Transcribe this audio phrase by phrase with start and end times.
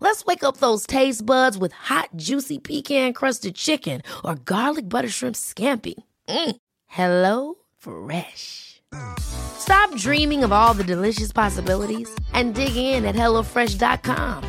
[0.00, 5.36] Let's wake up those taste buds with hot, juicy pecan-crusted chicken or garlic butter shrimp
[5.36, 5.94] scampi.
[6.28, 6.56] Mm.
[6.86, 8.80] Hello Fresh.
[9.18, 14.44] Stop dreaming of all the delicious possibilities and dig in at HelloFresh.com.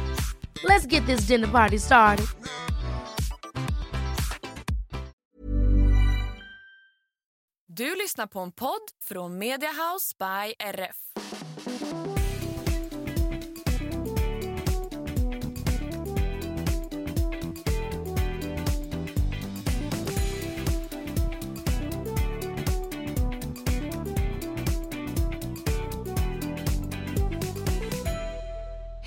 [0.63, 2.25] Let's get this dinner party started.
[7.79, 10.95] Du lyssnar på en podd från Media House by RF.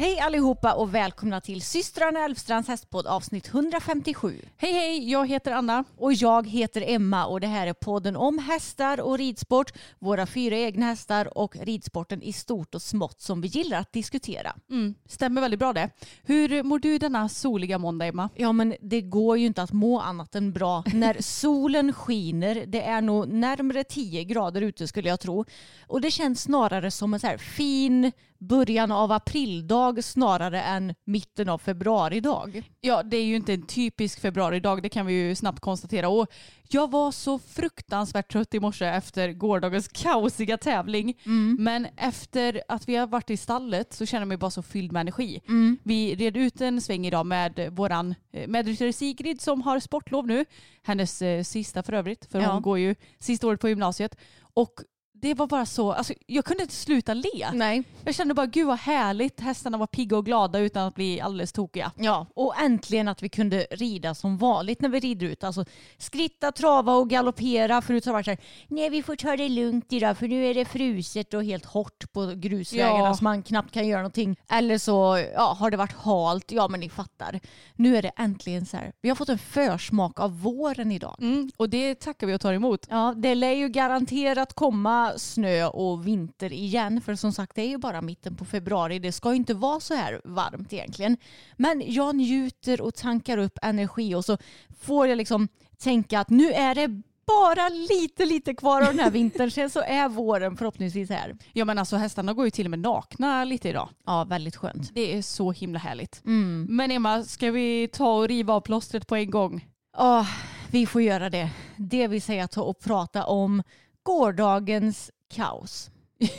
[0.03, 4.39] Hej allihopa och välkomna till systrarna Elfstrands hästpodd avsnitt 157.
[4.57, 5.85] Hej hej, jag heter Anna.
[5.97, 10.57] Och jag heter Emma och det här är podden om hästar och ridsport, våra fyra
[10.57, 14.57] egna hästar och ridsporten i stort och smått som vi gillar att diskutera.
[14.71, 15.91] Mm, stämmer väldigt bra det.
[16.23, 18.29] Hur mår du denna soliga måndag Emma?
[18.35, 22.65] Ja men det går ju inte att må annat än bra när solen skiner.
[22.67, 25.45] Det är nog närmare 10 grader ute skulle jag tro.
[25.87, 28.13] Och det känns snarare som en så här fin
[28.49, 32.63] början av aprildag snarare än mitten av februaridag.
[32.81, 36.09] Ja, det är ju inte en typisk februaridag, det kan vi ju snabbt konstatera.
[36.09, 36.27] Och
[36.69, 41.15] jag var så fruktansvärt trött i morse efter gårdagens kaosiga tävling.
[41.59, 44.93] Men efter att vi har varit i stallet så känner jag mig bara så fylld
[44.93, 45.41] med energi.
[45.83, 50.45] Vi red ut en sväng idag med våran eh, medryttare Sigrid som har sportlov nu.
[50.83, 52.53] Hennes eh, sista för övrigt, för Ja.
[52.53, 54.17] hon går ju sista året på gymnasiet.
[54.55, 54.73] Och
[55.23, 57.51] det var bara så, alltså, jag kunde inte sluta le.
[57.53, 57.83] Nej.
[58.05, 61.53] Jag kände bara gud vad härligt, hästarna var pigga och glada utan att bli alldeles
[61.53, 61.93] tokiga.
[61.97, 65.45] Ja, och äntligen att vi kunde rida som vanligt när vi rider ut.
[65.45, 65.65] Alltså
[65.99, 67.83] skritta, trava och galoppera.
[67.83, 70.47] Förut har det varit så här, nej vi får ta det lugnt idag för nu
[70.47, 73.15] är det fruset och helt hårt på grusvägarna Ja.
[73.15, 74.37] så man knappt kan göra någonting.
[74.51, 77.41] Eller så ja, har det varit halt, ja men ni fattar.
[77.77, 81.17] Nu är det äntligen så här, vi har fått en försmak av våren idag.
[81.21, 82.87] Mm, och det tackar vi och tar emot.
[82.91, 87.01] Ja, det lär ju garanterat komma snö och vinter igen.
[87.01, 88.99] För som sagt, det är ju bara mitten på februari.
[88.99, 91.17] Det ska ju inte vara så här varmt egentligen.
[91.57, 94.39] Men jag njuter och tankar upp energi och så
[94.81, 99.11] får jag liksom tänka att nu är det bara lite, lite kvar av den här
[99.11, 99.51] vintern.
[99.51, 101.37] Sen så är våren förhoppningsvis här.
[101.53, 103.89] Ja men alltså hästarna går ju till och med nakna lite idag.
[104.07, 104.95] Ja, väldigt skönt.
[104.95, 106.21] Det är så himla härligt.
[106.69, 109.69] Men Emma, ska vi ta och riva av plåstret på en gång?
[109.97, 110.27] Ja,
[110.71, 111.51] vi får göra det.
[111.77, 113.63] Det vill säga ta och prata om
[114.03, 115.91] gårdagens kaos.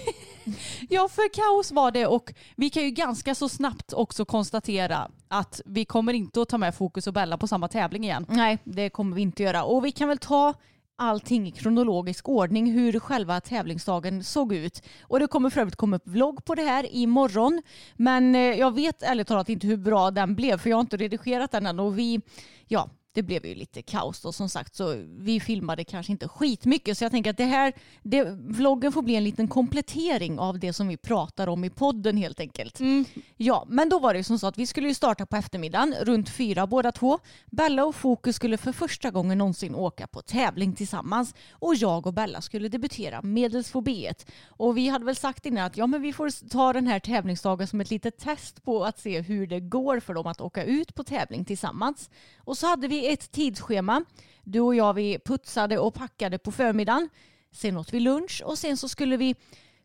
[0.90, 5.62] Ja, för kaos var det och vi kan ju ganska så snabbt också konstatera att
[5.66, 8.26] vi kommer inte att ta med Fokus och Bella på samma tävling igen.
[8.30, 9.64] Nej, det kommer vi inte göra.
[9.64, 10.54] Och vi kan väl ta
[10.96, 14.84] allting i kronologisk ordning hur själva tävlingsdagen såg ut.
[15.02, 17.62] Och det kommer för övrigt komma upp vlogg på det här imorgon.
[17.96, 20.98] Men eh, jag vet ärligt talat inte hur bra den blev för jag har inte
[20.98, 22.22] redigerat den än och vi,
[22.68, 26.98] ja, det blev ju lite kaos då som sagt så vi filmade kanske inte skitmycket
[26.98, 30.74] så jag tänker att det här, det, vloggen får bli en liten komplettering av det
[30.74, 32.80] som vi pratar om i podden helt enkelt.
[33.38, 35.96] Ja, men då var det ju som så att vi skulle ju starta på eftermiddagen
[36.02, 37.20] runt fyra båda två.
[37.52, 42.14] Bella och Fokus skulle för första gången någonsin åka på tävling tillsammans och jag och
[42.14, 44.32] Bella skulle debutera medelsfobiet.
[44.48, 47.68] Och vi hade väl sagt innan att ja, men vi får ta den här tävlingsdagen
[47.68, 50.96] som ett litet test på att se hur det går för dem att åka ut
[50.96, 52.10] på tävling tillsammans.
[52.38, 54.06] Och så hade vi ett tidsschema.
[54.44, 57.10] Du och jag vi putsade och packade på förmiddagen.
[57.52, 59.36] Sen åt vi lunch och sen så skulle vi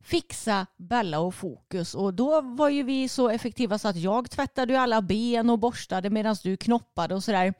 [0.02, 4.80] fixa Bella och Fokus och då var ju vi så effektiva så att jag tvättade
[4.80, 7.54] alla ben och borstade medan du knoppade och sådär.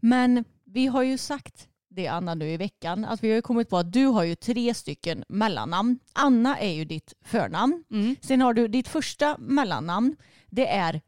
[0.00, 3.68] Men vi har ju sagt det Anna nu i veckan att vi har ju kommit
[3.68, 5.98] på att du har ju tre stycken mellannamn.
[6.12, 7.84] Anna är ju ditt förnamn.
[8.22, 10.16] Sen har du ditt första mellannamn.
[10.50, 11.00] Det är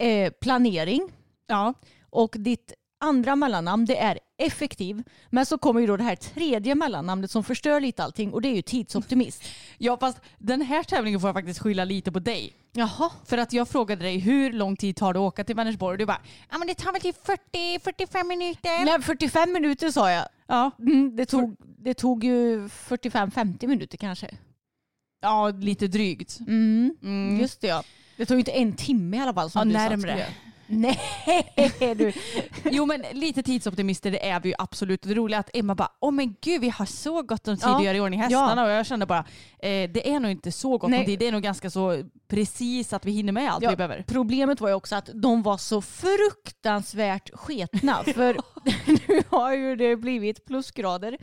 [0.00, 1.08] eh, planering
[1.46, 1.74] Ja.
[2.10, 2.72] och ditt
[3.04, 5.02] andra mellannamn det är effektiv.
[5.30, 8.48] Men så kommer ju då det här tredje mellannamnet som förstör lite allting och det
[8.48, 9.44] är ju tidsoptimist.
[9.78, 12.52] Ja fast den här tävlingen får jag faktiskt skylla lite på dig.
[12.72, 13.10] Jaha.
[13.24, 15.98] För att jag frågade dig hur lång tid tar det att åka till Vänersborg och
[15.98, 16.20] du bara
[16.50, 17.14] ja men det tar väl till
[17.52, 18.84] 40-45 minuter.
[18.84, 20.28] Nej, 45 minuter sa jag.
[20.46, 20.70] Ja.
[20.78, 24.30] Mm, det, tog, det tog ju 45-50 minuter kanske.
[25.22, 26.38] ja, lite drygt.
[26.40, 26.96] Mm.
[27.02, 27.40] Mm.
[27.40, 27.82] Just det ja.
[28.16, 30.10] Det tog ju inte en timme i alla fall som Ja, du sa närmre.
[30.18, 30.28] göra.
[30.66, 30.98] Nej
[31.96, 32.12] du.
[32.70, 35.02] Jo men lite tidsoptimister det är vi ju absolut.
[35.02, 37.64] Det roliga är att Emma bara åh men gud vi har så gott om tid
[37.68, 37.76] Ja.
[37.76, 39.24] att göra i ordning hästarna och jag kände bara
[39.58, 41.00] eh, det är nog inte så gott Nej.
[41.00, 41.18] om tid.
[41.18, 44.04] Det är nog ganska så precis att vi hinner med allt Ja, vi behöver.
[44.06, 48.04] Problemet var ju också att de var så fruktansvärt sketna.
[48.04, 48.36] För
[49.08, 51.18] nu har ju det blivit plusgrader.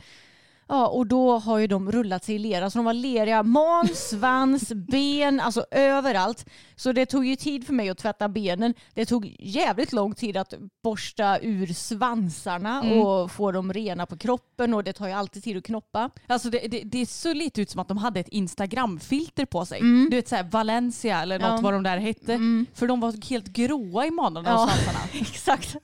[0.68, 2.70] Ja, och då har ju de rullat sig i lera.
[2.70, 6.46] Så de var leriga man, svans, ben, alltså överallt.
[6.76, 8.74] Så det tog ju tid för mig att tvätta benen.
[8.94, 10.54] Det tog jävligt lång tid att
[10.84, 12.98] borsta ur svansarna Mm.
[12.98, 14.74] och få dem rena på kroppen.
[14.74, 16.10] Och det tar ju alltid tid att knoppa.
[16.26, 19.80] Alltså det, det, det så lite ut som att de hade ett Instagram-filter på sig.
[19.80, 20.08] Mm.
[20.10, 21.58] Du vet såhär Valencia eller något Ja.
[21.62, 22.38] vad de där hette.
[22.74, 24.66] För de var helt gråa i manerna och Ja.
[24.74, 24.98] svansarna.
[25.20, 25.76] Exakt.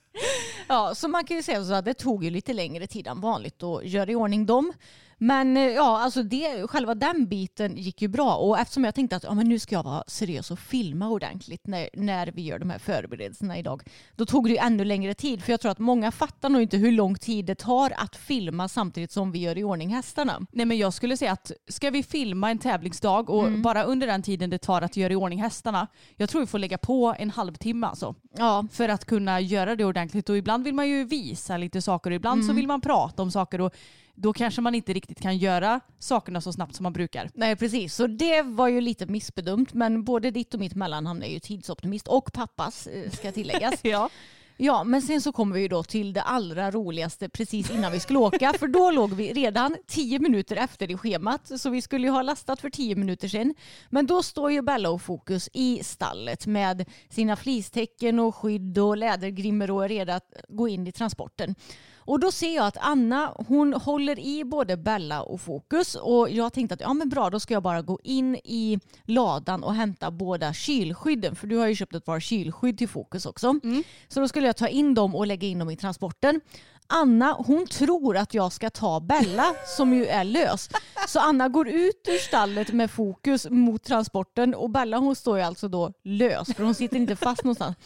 [0.69, 3.21] Ja, så man kan ju säga så att det tog ju lite längre tid än
[3.21, 4.73] vanligt att göra i ordning dem.
[5.21, 9.17] Men eh, ja, alltså det, själva den biten gick ju bra och eftersom jag tänkte
[9.17, 12.59] att ja, men nu ska jag vara seriös och filma ordentligt när, när vi gör
[12.59, 13.83] de här förberedelserna idag.
[14.17, 16.77] Då tog det ju ännu längre tid för jag tror att många fattar nog inte
[16.77, 20.41] hur lång tid det tar att filma samtidigt som vi gör i ordning hästarna.
[20.53, 23.63] Nej men jag skulle säga att ska vi filma en tävlingsdag och Mm.
[23.63, 25.87] bara under den tiden det tar att göra i ordning hästarna.
[26.17, 28.15] Jag tror vi får lägga på en halvtimme alltså.
[28.37, 32.11] Ja, För att kunna göra det ordentligt och ibland vill man ju visa lite saker
[32.11, 32.49] och ibland Mm.
[32.49, 33.75] så vill man prata om saker och
[34.15, 37.31] då kanske man inte riktigt kan göra sakerna så snabbt som man brukar.
[37.35, 41.29] Nej precis, så det var ju lite missbedömt men både ditt och mitt mellannamn är
[41.29, 43.75] ju tidsoptimist och pappas eh, ska tilläggas.
[43.89, 44.11] Ja.
[44.61, 48.01] Ja, men sen så kommer vi ju då till det allra roligaste precis innan vi
[48.01, 48.53] skulle åka.
[48.59, 51.61] För då låg vi redan tio minuter efter i schemat.
[51.61, 53.55] Så vi skulle ju ha lastat för tio minuter sedan.
[53.91, 58.97] Men då står ju Bella och Fokus i stallet med sina flistecken och skydd och
[58.97, 61.55] lädergrimmer och är redo att gå in i transporten.
[62.09, 66.53] Och då ser jag att Anna hon håller i både Bella och Fokus och jag
[66.53, 70.11] tänkte att ja men bra då ska jag bara gå in i ladan och hämta
[70.11, 73.61] båda kylskydden för du har ju köpt ett par kylskydd till Fokus också.
[74.09, 76.41] Så då skulle jag ta in dem och lägga in dem i transporten.
[76.87, 80.71] Anna hon tror att jag ska ta Bella som ju är lös.
[81.09, 85.45] Så Anna går ut ur stallet med fokus mot transporten och Bella hon står ju
[85.45, 87.77] alltså då lös för hon sitter inte fast någonstans.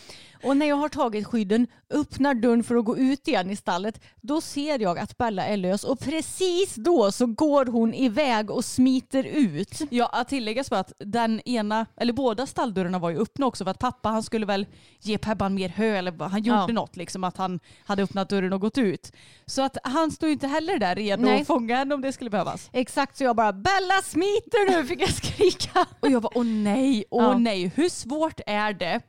[0.44, 4.00] Och när jag har tagit skydden, öppnar dörren för att gå ut igen i stallet,
[4.20, 8.64] då ser jag att Bella är lös och precis då så går hon iväg och
[8.64, 9.80] smiter ut.
[9.90, 13.70] Ja, att tilläggas var att den ena, eller båda stalldörrarna var ju öppna också för
[13.70, 14.66] att pappa han skulle väl
[15.00, 16.66] ge Pebban mer hö eller han gjorde Ja.
[16.66, 19.12] något liksom att han hade öppnat dörren och gått ut.
[19.46, 21.40] Så att han stod ju inte heller där redo Nej.
[21.40, 22.70] att fånga henne om det skulle behövas.
[22.72, 25.86] Exakt så jag bara Bella smiter nu fick jag skrika.
[26.00, 27.30] Och jag bara åh nej, åh Ja.
[27.30, 27.42] Mm.
[27.42, 27.72] nej.
[27.74, 29.00] Hur svårt är det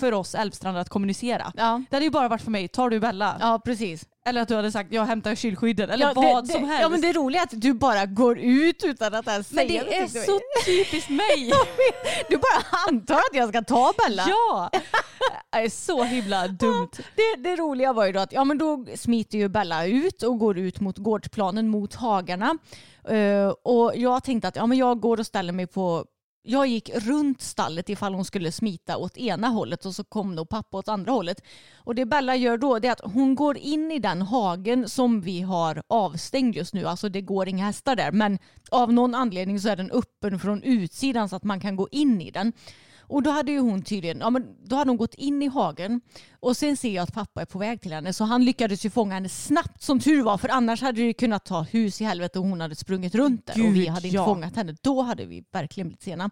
[0.00, 1.52] för oss älvsträndar att kommunicera?
[1.56, 1.82] Ja.
[1.90, 3.36] Det hade ju bara varit för mig, tar du Bella?
[3.40, 4.04] Ja precis.
[4.24, 6.82] Eller att du hade sagt jag hämtar kylskydden eller Ja, vad det, som det, helst.
[6.82, 9.84] Ja men det roliga är att du bara går ut utan att ens Men säga
[9.84, 11.52] det är så typiskt mig.
[12.28, 14.24] Du bara antar att jag ska ta Bella.
[14.28, 14.70] ja!
[15.52, 16.88] Det är så himla dumt.
[17.16, 20.38] Det, det roliga var ju då att ja, men då smiter ju Bella ut och
[20.38, 22.58] går ut mot gårdsplanen mot hagarna.
[23.08, 26.04] Eh, och jag tänkte att ja, men jag går och ställer mig på
[26.42, 30.44] jag gick runt stallet ifall hon skulle smita åt ena hållet och så kom då
[30.44, 31.42] pappa åt andra hållet.
[31.76, 35.20] Och det Bella gör då det är att hon går in i den hagen som
[35.20, 36.86] vi har avstängd just nu.
[36.86, 38.38] Alltså det går inga hästar där men
[38.70, 42.20] av någon anledning så är den öppen från utsidan så att man kan gå in
[42.20, 42.52] i den.
[43.06, 46.00] Och då hade ju hon tydligen, ja men då hade hon gått in i hagen
[46.40, 48.90] och sen ser jag att pappa är på väg till henne så han lyckades ju
[48.90, 52.38] fånga henne snabbt som tur var för annars hade det kunnat ta hus i helvete
[52.38, 54.24] och hon hade sprungit runt där och vi Gud, hade inte ja.
[54.24, 54.76] fångat henne.
[54.82, 56.30] Då hade vi verkligen blivit sena.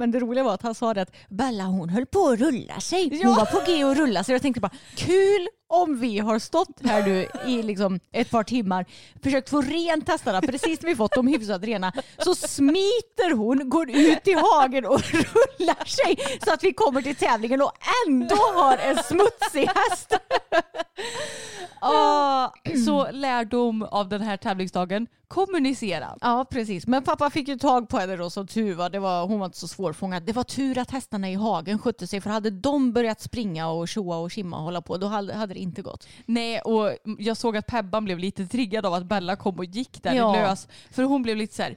[0.00, 2.80] Men det roliga var att han sa det att Bella hon höll på att rulla
[2.80, 3.08] sig.
[3.10, 3.34] Hon Ja.
[3.34, 4.32] var på G att rulla sig.
[4.32, 8.86] Jag tänkte bara kul om vi har stått här nu i liksom ett par timmar
[9.22, 13.90] försökt få rent hästarna precis när vi fått dem hyfsat rena så smiter hon, går
[13.90, 17.72] ut i hagen och rullar sig så att vi kommer till tävlingen och
[18.06, 20.14] ändå har en smutsig häst.
[21.80, 22.50] Ah,
[22.86, 26.16] så lärdom av den här tävlingsdagen, kommunicera.
[26.20, 28.90] Ja precis, men pappa fick ju tag på henne då som tur var.
[28.90, 29.26] Det var.
[29.26, 30.22] Hon var inte så svårfångad.
[30.22, 33.88] Det var tur att hästarna i hagen skötte sig för hade de börjat springa och
[33.88, 36.08] tjoa och kimma och hålla på då hade, hade det inte gått.
[36.26, 40.02] Nej, och jag såg att Pebban blev lite triggad av att Bella kom och gick
[40.02, 40.32] där Ja.
[40.32, 40.68] lös.
[40.90, 41.76] För hon blev lite så här,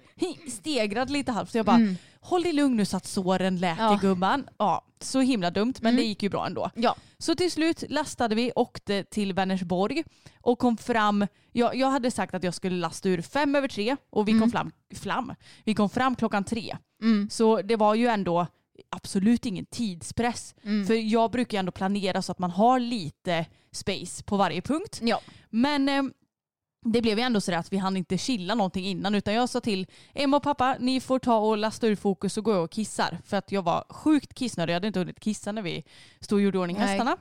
[0.52, 1.52] stegrad lite halvt.
[1.52, 1.80] Så jag bara,
[2.24, 4.00] håll dig lugn nu så att såren läker Ja.
[4.02, 4.48] gumman.
[4.58, 5.96] Ja, så himla dumt men Mm.
[5.96, 6.70] det gick ju bra ändå.
[6.76, 6.96] Ja.
[7.18, 10.04] Så till slut lastade vi, åkte till Vänersborg
[10.42, 11.28] och kom fram.
[11.52, 14.52] Jag, jag hade sagt att jag skulle lasta ur fem över tre och vi kom
[14.52, 15.34] fram, fram.
[15.64, 16.78] Vi kom fram klockan tre.
[17.02, 17.30] Mm.
[17.30, 18.48] Så det var ju ändå
[18.90, 20.56] absolut ingen tidspress.
[20.88, 25.00] För jag brukar ju ändå planera så att man har lite space på varje punkt.
[25.04, 25.22] Ja.
[25.50, 26.04] Men eh,
[26.84, 29.60] det blev ju ändå så att vi hann inte chilla någonting innan utan jag sa
[29.62, 33.18] till Emma och pappa ni får ta och lasta ur fokus och gå och kissar.
[33.26, 34.72] För att jag var sjukt kissnödig.
[34.74, 35.84] Jag hade inte hunnit kissa när vi
[36.20, 37.18] stod och gjorde ordning hästarna.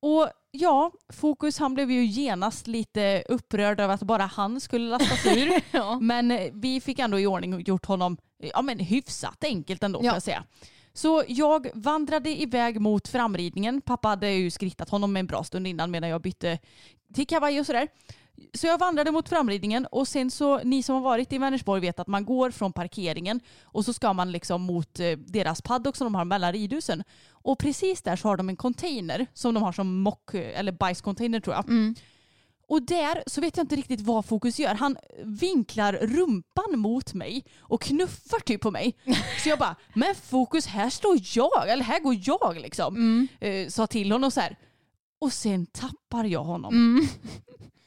[0.00, 5.26] Och ja, Fokus han blev ju genast lite upprörd över att bara han skulle lastas
[5.36, 5.52] ur.
[5.70, 5.98] Ja.
[6.00, 9.98] Men eh, vi fick ändå i ordning och gjort honom ja, men hyfsat enkelt ändå
[10.02, 10.10] Ja.
[10.10, 10.44] får jag säga.
[10.92, 13.80] Så jag vandrade iväg mot framridningen.
[13.80, 16.58] Pappa hade ju skrittat honom en bra stund innan medan jag bytte
[17.14, 17.88] till kavaj och sådär.
[18.54, 22.00] Så jag vandrade mot framridningen och sen så, ni som har varit i Vänersborg vet
[22.00, 26.04] att man går från parkeringen och så ska man liksom mot eh, deras paddock som
[26.04, 27.04] de har mellan ridhusen.
[27.30, 31.40] Och precis där så har de en container som de har som mock eller bajscontainer
[31.40, 31.64] tror jag.
[32.68, 34.74] Och där så vet jag inte riktigt vad Fokus gör.
[34.74, 38.96] Han vinklar rumpan mot mig och knuffar typ på mig.
[39.42, 42.96] Så jag bara, men Fokus här står jag, eller här går jag liksom.
[43.40, 44.56] Eh, sa till honom så här.
[45.20, 47.08] Och sen tappar jag honom.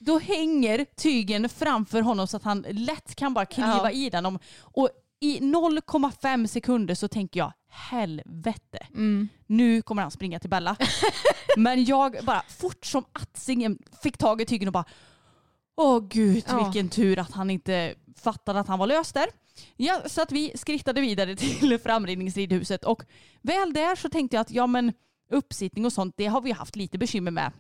[0.07, 3.91] Då hänger tygen framför honom så att han lätt kan bara kliva Ja.
[3.91, 4.39] i den.
[4.61, 8.87] Och i 0,5 sekunder så tänker jag helvete.
[9.47, 10.75] Nu kommer han springa till Bella.
[11.57, 14.85] Men jag bara fort som attsingen fick tag i tygen och bara
[15.77, 16.63] Åh gud Ja.
[16.63, 19.25] vilken tur att han inte fattade att han var lös där.
[19.75, 23.03] Ja, så att vi skrittade vidare till framridningsridhuset och
[23.41, 24.93] väl där så tänkte jag att ja men
[25.31, 27.51] uppsittning och sånt det har vi haft lite bekymmer med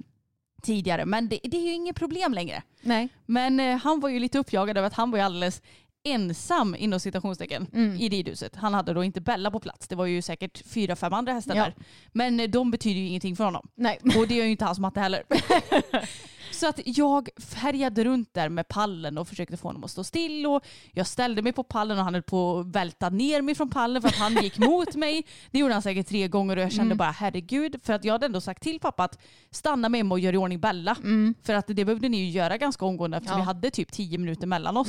[0.61, 2.63] tidigare men det, det är ju inget problem längre.
[2.81, 3.09] Nej.
[3.25, 5.61] Men eh, han var ju lite uppjagad över att han var ju alldeles
[6.03, 7.97] ensam inom citationstecken Mm.
[7.99, 8.55] i ridhuset.
[8.55, 9.87] Han hade då inte Bella på plats.
[9.87, 11.63] Det var ju säkert fyra, fem andra hästar Ja.
[11.63, 11.73] där.
[12.11, 13.67] Men eh, de betyder ju ingenting för honom.
[13.75, 13.99] Nej.
[14.17, 15.23] Och det gör ju inte hans matte heller.
[16.51, 20.45] Så att jag färgade runt där med pallen och försökte få honom att stå still.
[20.47, 23.69] Och jag ställde mig på pallen och han höll på att välta ner mig från
[23.69, 25.25] pallen för att han gick mot mig.
[25.51, 27.79] Det gjorde han säkert tre gånger och jag kände bara herregud.
[27.83, 29.19] För att jag hade ändå sagt till pappa att
[29.51, 30.95] stanna med mig och göra i ordning Bella.
[31.43, 33.43] För att det behövde ni ju göra ganska omgående eftersom Ja.
[33.43, 34.87] vi hade typ tio minuter mellan oss.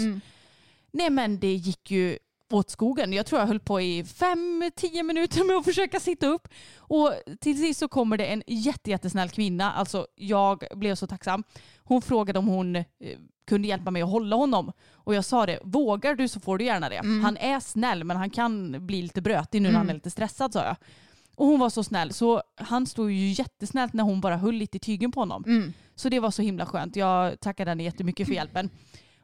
[0.92, 2.18] Nej men det gick ju
[2.50, 3.12] åt skogen.
[3.12, 6.48] Jag tror jag höll på i fem, tio minuter med att försöka sitta upp.
[6.76, 9.72] Och till sist så kommer det en jätte, jättesnäll kvinna.
[9.72, 11.44] Alltså jag blev så tacksam.
[11.78, 12.84] Hon frågade om hon eh,
[13.46, 14.72] kunde hjälpa mig att hålla honom.
[14.92, 17.00] Och jag sa det, vågar du så får du gärna det.
[17.22, 20.52] Han är snäll men han kan bli lite brötig nu när han är lite stressad
[20.52, 20.76] sa jag.
[21.36, 24.76] Och hon var så snäll så han stod ju jättesnällt när hon bara höll lite
[24.76, 25.44] i tygen på honom.
[25.94, 26.96] Så det var så himla skönt.
[26.96, 28.70] Jag tackar henne jättemycket för hjälpen.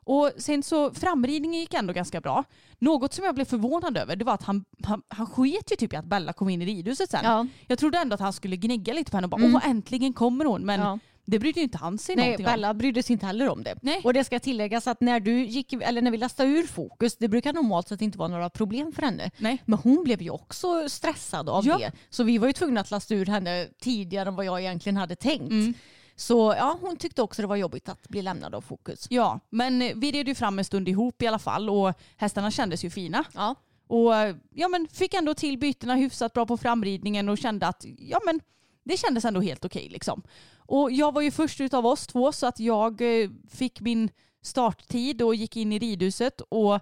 [0.05, 2.45] Och sen så framridningen gick ändå ganska bra.
[2.79, 5.93] Något som jag blev förvånad över det var att han, han, han sket ju typ
[5.93, 7.21] i att Bella kom in i ridhuset sen.
[7.25, 7.47] Ja.
[7.67, 10.45] Jag trodde ändå att han skulle gnägga lite på henne och bara åh äntligen kommer
[10.45, 10.63] hon.
[10.67, 10.99] Men Ja.
[11.25, 13.75] det brydde ju inte han sig Nej, någonting Bella brydde sig inte heller om det.
[13.83, 14.01] Nej.
[14.05, 17.29] Och det ska tilläggas att när, du gick, eller när vi lastade ur fokus, det
[17.29, 19.31] brukar normalt sett inte vara några problem för henne.
[19.39, 19.63] Nej.
[19.65, 21.79] Men hon blev ju också stressad av Ja.
[21.79, 21.93] det.
[22.11, 25.17] Så vi var ju tvungna att lasta ur henne tidigare än vad jag egentligen hade
[25.17, 25.51] tänkt.
[25.51, 25.75] Mm.
[26.17, 29.07] Så ja, hon tyckte också det var jobbigt att bli lämnad av fokus.
[29.11, 32.51] Ja, men eh, vi red ju fram en stund ihop i alla fall och hästarna
[32.51, 33.25] kändes ju fina.
[33.35, 33.55] Ja.
[33.87, 37.85] Och eh, ja, men fick ändå till bytena hyfsat bra på framridningen och kände att
[37.99, 38.41] ja, men
[38.85, 39.89] det kändes ändå helt okej.
[39.89, 40.23] liksom.
[40.67, 44.11] Och jag var ju först utav oss två så att jag eh, fick min
[44.47, 46.41] starttid och gick in i ridhuset.
[46.41, 46.81] Och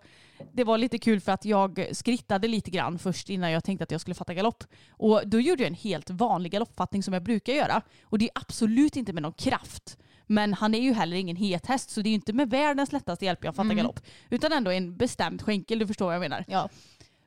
[0.53, 3.91] det var lite kul för att jag skrittade lite grann först innan jag tänkte att
[3.91, 4.65] jag skulle fatta galopp.
[4.91, 7.83] Och då gjorde jag en helt vanlig galoppfattning som jag brukar göra.
[8.05, 9.99] Och det är absolut inte med någon kraft.
[10.27, 12.93] Men han är ju heller ingen het häst så det är ju inte med världens
[12.93, 14.01] lättaste hjälp jag fattar galopp.
[14.31, 16.45] Utan ändå en bestämd skänkel, du förstår vad jag menar.
[16.49, 16.69] Ja.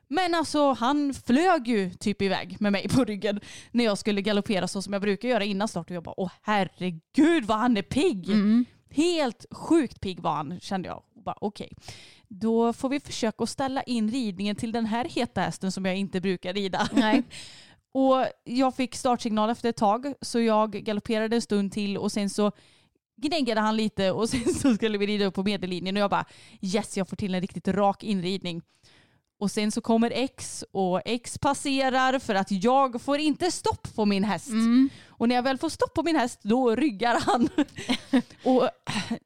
[0.08, 3.40] Men alltså han flög ju typ iväg med mig på ryggen
[3.70, 5.90] när jag skulle galoppera så som jag brukar göra innan start.
[5.90, 8.28] Och jag bara åh herregud vad han är pigg.
[8.96, 11.02] Helt sjukt pigg var han kände jag.
[11.14, 11.72] Och bara okej.
[12.28, 15.96] Då får vi försöka att ställa in ridningen till den här heta hästen som jag
[15.96, 16.88] inte brukar rida.
[16.92, 17.22] Nej.
[17.92, 22.30] Och jag fick startsignal efter ett tag så jag galopperade en stund till och sen
[22.30, 22.52] så
[23.16, 26.24] gnäggade han lite och sen så skulle vi rida upp på medellinjen och jag bara
[26.60, 28.62] yes jag får till en riktigt rak inridning.
[29.38, 34.04] Och sen så kommer X och X passerar för att jag får inte stopp på
[34.04, 34.50] min häst.
[35.18, 37.48] Och när jag väl får stopp på min häst då ryggar han.
[38.44, 38.68] och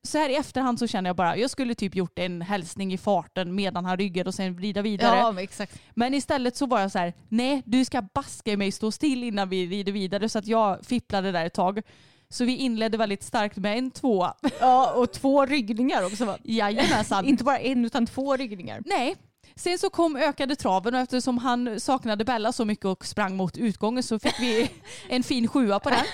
[0.03, 2.99] så här i efterhand så känner jag bara, jag skulle typ gjort en hälsning i
[2.99, 5.17] farten medan han ryggade och sen vrida vidare.
[5.17, 5.79] Ja, men exakt.
[5.95, 9.49] Men istället så var jag så här, nej du ska baska mig stå still innan
[9.49, 11.83] vi rider vidare så att jag fipplade där ett tag.
[12.33, 14.35] Så vi inledde väldigt starkt med en tvåa.
[14.61, 16.39] Ja, och två ryggningar också va?
[16.43, 17.25] Jajamensan.
[17.29, 18.83] Inte bara en utan två ryggningar.
[18.87, 19.17] Nej,
[19.57, 23.57] Sen så kom ökade traven och eftersom han saknade Bella så mycket och sprang mot
[23.59, 24.71] utgången så fick vi
[25.09, 26.05] en fin sjua på den.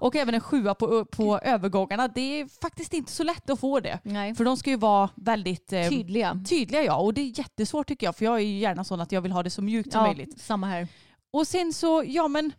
[0.00, 2.08] Och även en sjua på, på övergångarna.
[2.08, 3.98] Det är faktiskt inte så lätt att få det.
[4.02, 4.34] Nej.
[4.34, 6.40] För de ska ju vara väldigt eh, Tydliga.
[6.48, 6.96] tydliga ja.
[6.96, 9.32] Och det är jättesvårt tycker jag för jag är ju gärna sån att jag vill
[9.32, 10.40] ha det så mjukt som Ja, möjligt.
[10.40, 10.88] samma här.
[11.30, 12.52] Och sen så, ja men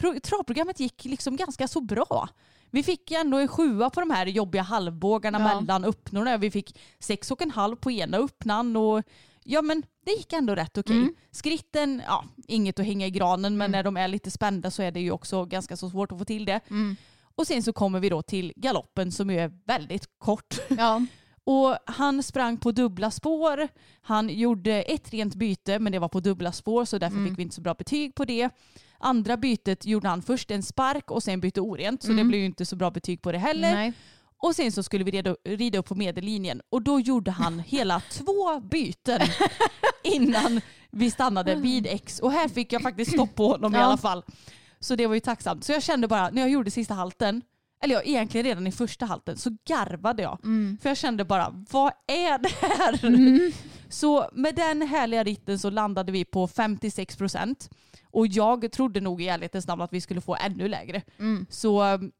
[0.00, 2.28] pro- travprogrammet gick liksom ganska så bra.
[2.70, 5.60] Vi fick ändå en sjua på de här jobbiga halvbågarna Ja.
[5.60, 6.36] mellan öppnorna.
[6.36, 9.02] Vi fick sex och en halv på ena öppnan och
[9.50, 10.96] ja men det gick ändå rätt okej.
[10.96, 11.14] Mm.
[11.30, 14.90] Skritten, ja inget att hänga i granen men när de är lite spända så är
[14.92, 16.60] det ju också ganska så svårt att få till det.
[16.70, 16.96] Mm.
[17.34, 20.54] Och sen så kommer vi då till galoppen som ju är väldigt kort.
[20.68, 21.06] Ja.
[21.44, 23.68] Och han sprang på dubbla spår.
[24.00, 27.28] Han gjorde ett rent byte men det var på dubbla spår så därför Mm.
[27.30, 28.50] fick vi inte så bra betyg på det.
[28.98, 32.46] Andra bytet gjorde han först en spark och sen bytte orent så det blev ju
[32.46, 33.68] inte så bra betyg på det heller.
[33.68, 33.80] Mm.
[33.80, 33.92] Nej.
[34.42, 38.00] Och sen så skulle vi rida, rida upp på medellinjen och då gjorde han hela
[38.10, 39.20] två byten
[40.02, 42.18] innan vi stannade vid X.
[42.20, 43.84] Och här fick jag faktiskt stopp på honom i Ja.
[43.84, 44.22] alla fall.
[44.80, 45.64] Så det var ju tacksamt.
[45.64, 47.42] Så jag kände bara när jag gjorde sista halten,
[47.82, 50.38] eller ja, egentligen redan i första halten, så garvade jag.
[50.82, 53.52] För jag kände bara, vad är det här?
[53.90, 57.70] Så med den härliga ritten så landade vi på 56 procent.
[58.10, 61.02] Och jag trodde nog i ärlighetens namn att vi skulle få ännu lägre.
[61.50, 62.12] Så um, det-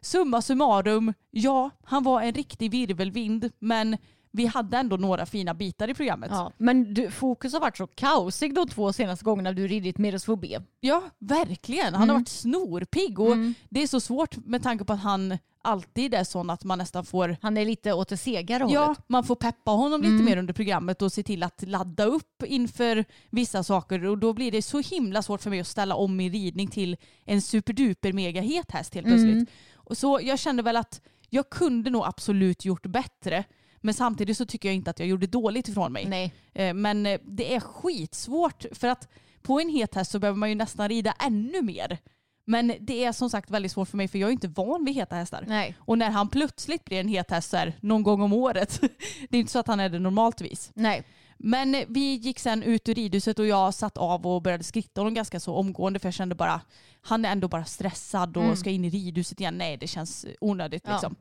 [0.00, 3.96] summa summarum, ja, han var en riktig virvelvind, men
[4.32, 6.30] vi hade ändå några fina bitar i programmet.
[6.32, 6.52] Ja.
[6.58, 9.96] Men du, fokus har varit så kaosig de två senaste gångerna du ridit
[10.40, 10.58] B.
[10.80, 11.94] Ja, verkligen.
[11.94, 13.36] Han har varit snorpigg och
[13.68, 17.04] det är så svårt med tanke på att han alltid är sån att man nästan
[17.04, 18.98] får Han är lite åt det segare Ja, hållet.
[19.06, 23.04] man får peppa honom lite mer under programmet och se till att ladda upp inför
[23.30, 26.32] vissa saker och då blir det så himla svårt för mig att ställa om min
[26.32, 29.48] ridning till en superduper mega het häst helt plötsligt.
[29.74, 33.44] Och så jag kände väl att jag kunde nog absolut gjort bättre
[33.80, 36.06] men samtidigt så tycker jag inte att jag gjorde dåligt ifrån mig.
[36.08, 36.32] Nej.
[36.54, 39.08] Eh, Men eh, det är skitsvårt för att
[39.42, 41.98] på en het häst så behöver man ju nästan rida ännu mer.
[42.44, 44.94] Men det är som sagt väldigt svårt för mig för jag är inte van vid
[44.94, 45.44] heta hästar.
[45.48, 45.74] Nej.
[45.78, 48.80] Och när han plötsligt blir en het häst här, någon gång om året,
[49.30, 50.70] det är inte så att han är det normaltvis.
[50.74, 51.02] Nej.
[51.38, 55.00] Men eh, vi gick sen ut ur ridhuset och jag satt av och började skritta
[55.00, 56.60] honom ganska så omgående för jag kände bara,
[57.00, 59.58] han är ändå bara stressad och ska in i ridhuset igen.
[59.58, 60.92] Nej, det känns onödigt Ja.
[60.92, 61.16] liksom.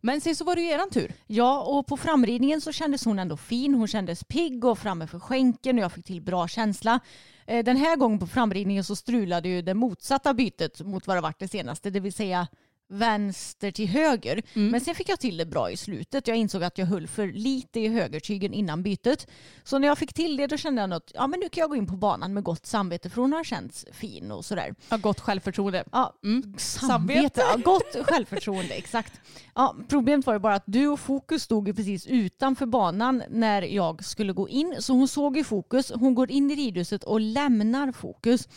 [0.00, 1.12] Men sen så var det ju eran tur.
[1.26, 3.74] Ja, och på framridningen så kändes hon ändå fin.
[3.74, 7.00] Hon kändes pigg och framme för skänken och jag fick till bra känsla.
[7.46, 11.20] Eh, den här gången på framridningen så strulade ju det motsatta bytet mot vad det
[11.20, 12.48] varit det senaste, det vill säga
[12.90, 14.42] vänster till höger.
[14.54, 16.28] Men sen fick jag till det bra i slutet.
[16.28, 19.26] Jag insåg att jag höll för lite i högertygen innan bytet.
[19.64, 21.70] Så när jag fick till det då kände jag att ja, men nu kan jag
[21.70, 24.74] gå in på banan med gott samvete för hon har känts fin och sådär.
[24.88, 25.84] Har gott självförtroende.
[25.92, 26.54] Ja, Mm.
[26.58, 27.40] samvete.
[27.50, 29.20] Ja, gott självförtroende, exakt.
[29.54, 33.62] Ja, problemet var ju bara att du och Fokus stod ju precis utanför banan när
[33.62, 34.76] jag skulle gå in.
[34.78, 38.48] Så hon såg ju Fokus, hon går in i ridhuset och lämnar Fokus.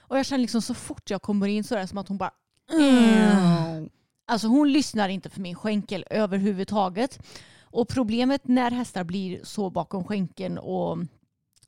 [0.00, 2.18] Och jag känner liksom så fort jag kommer in så är det som att hon
[2.18, 2.30] bara
[2.72, 3.84] mm.
[3.84, 3.90] Eh,
[4.26, 7.18] alltså hon lyssnar inte för min skänkel överhuvudtaget.
[7.62, 10.98] Och problemet när hästar blir så bakom skänkeln och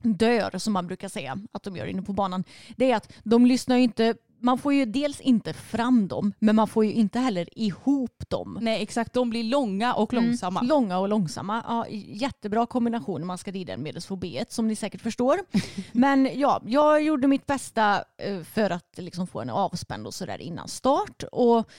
[0.02, 2.44] dör som man brukar säga att de gör inne på banan.
[2.76, 6.68] Det är att de lyssnar inte, man får ju dels inte fram dem men man
[6.68, 8.58] får ju inte heller ihop dem.
[8.60, 10.60] Nej exakt, de blir långa och långsamma.
[10.60, 11.64] Mm, långa och långsamma.
[11.68, 15.38] Ja, jättebra kombination när man ska rida en medelsfobi som ni säkert förstår.
[15.92, 20.40] Men ja, jag gjorde mitt bästa eh, för att liksom få en avspänd och sådär
[20.40, 21.22] innan start.
[21.32, 21.70] Och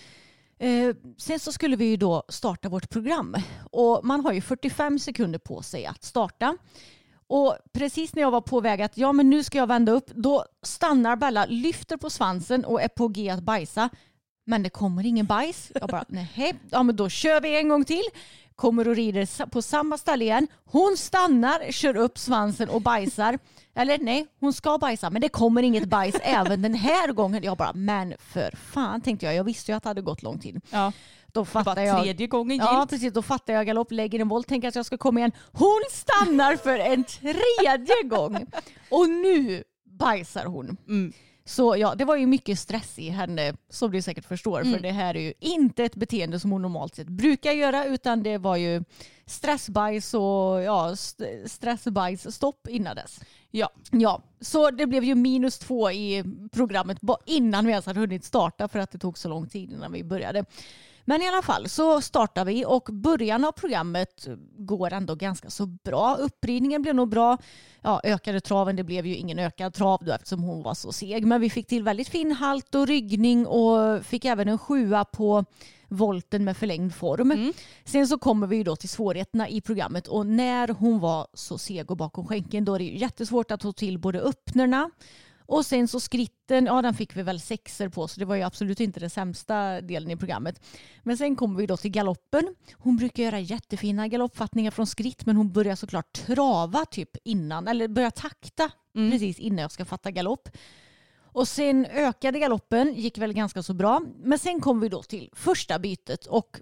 [0.64, 3.36] Eh, sen så skulle vi ju då starta vårt program
[3.72, 6.58] och man har ju 45 sekunder på sig att starta.
[7.34, 10.10] Och precis när jag var på väg att ja men nu ska jag vända upp
[10.16, 13.90] då stannar Bella, lyfter på svansen och är på g att bajsa.
[14.46, 15.72] Men det kommer ingen bajs.
[15.76, 18.04] Jag bara nej, ja men då kör vi en gång till.
[18.56, 20.48] Kommer och rider på samma ställe igen.
[20.66, 23.40] Hon stannar, kör upp svansen och bajsar.
[23.76, 27.44] Eller nej, hon ska bajsa men det kommer inget bajs även den här gången.
[27.44, 29.36] Jag bara men för fan tänkte jag.
[29.36, 30.62] Jag visste ju att det hade gått lång tid.
[30.70, 30.92] Ja.
[31.34, 32.04] Då fattar jag.
[32.04, 32.90] tredje gången Ja gillt.
[32.90, 35.32] precis, då fattar jag galopp, lägger en volt, tänker att jag ska komma igen.
[35.52, 38.46] Hon stannar för en tredje gång.
[38.90, 40.78] Och nu bajsar hon.
[40.88, 41.14] Mm.
[41.46, 44.62] Så ja, det var ju mycket stress i henne som du säkert förstår.
[44.62, 44.74] Mm.
[44.74, 48.24] För det här är ju inte ett beteende som hon normalt sett brukar göra utan
[48.24, 48.84] det var ju
[49.26, 53.20] stressbajs och ja, st- stressbajsstopp innan dess.
[53.52, 53.70] Ja.
[53.92, 58.68] Ja, så det blev ju minus två i programmet innan vi ens hade hunnit starta
[58.68, 60.46] för att det tog så lång tid innan vi började.
[61.06, 65.66] Men i alla fall så startar vi och början av programmet går ändå ganska så
[65.66, 66.16] bra.
[66.16, 67.38] Uppridningen blev nog bra.
[67.82, 71.26] Ja, ökade traven, det blev ju ingen ökad trav då eftersom hon var så seg.
[71.26, 75.46] Men vi fick till väldigt fin halt och ryggning och fick även en sjua på
[75.88, 77.54] volten med förlängd form.
[77.86, 81.58] Sen så kommer vi ju då till svårigheterna i programmet och när hon var så
[81.58, 84.90] seg och bakom skänken då är det ju jättesvårt att få till både öppnerna
[85.46, 88.42] och sen så skritten, ja den fick vi väl sexer på så det var ju
[88.42, 90.62] absolut inte den sämsta delen i programmet.
[91.04, 92.56] Men sen kommer vi då till galoppen.
[92.74, 97.88] Hon brukar göra jättefina galoppfattningar från skritt men hon börjar såklart trava typ innan, eller
[97.88, 100.50] börjar takta precis innan jag ska fatta galopp.
[101.34, 104.02] Och sen ökade galoppen, gick väl ganska så bra.
[104.24, 106.60] Men sen kom vi då till första bytet och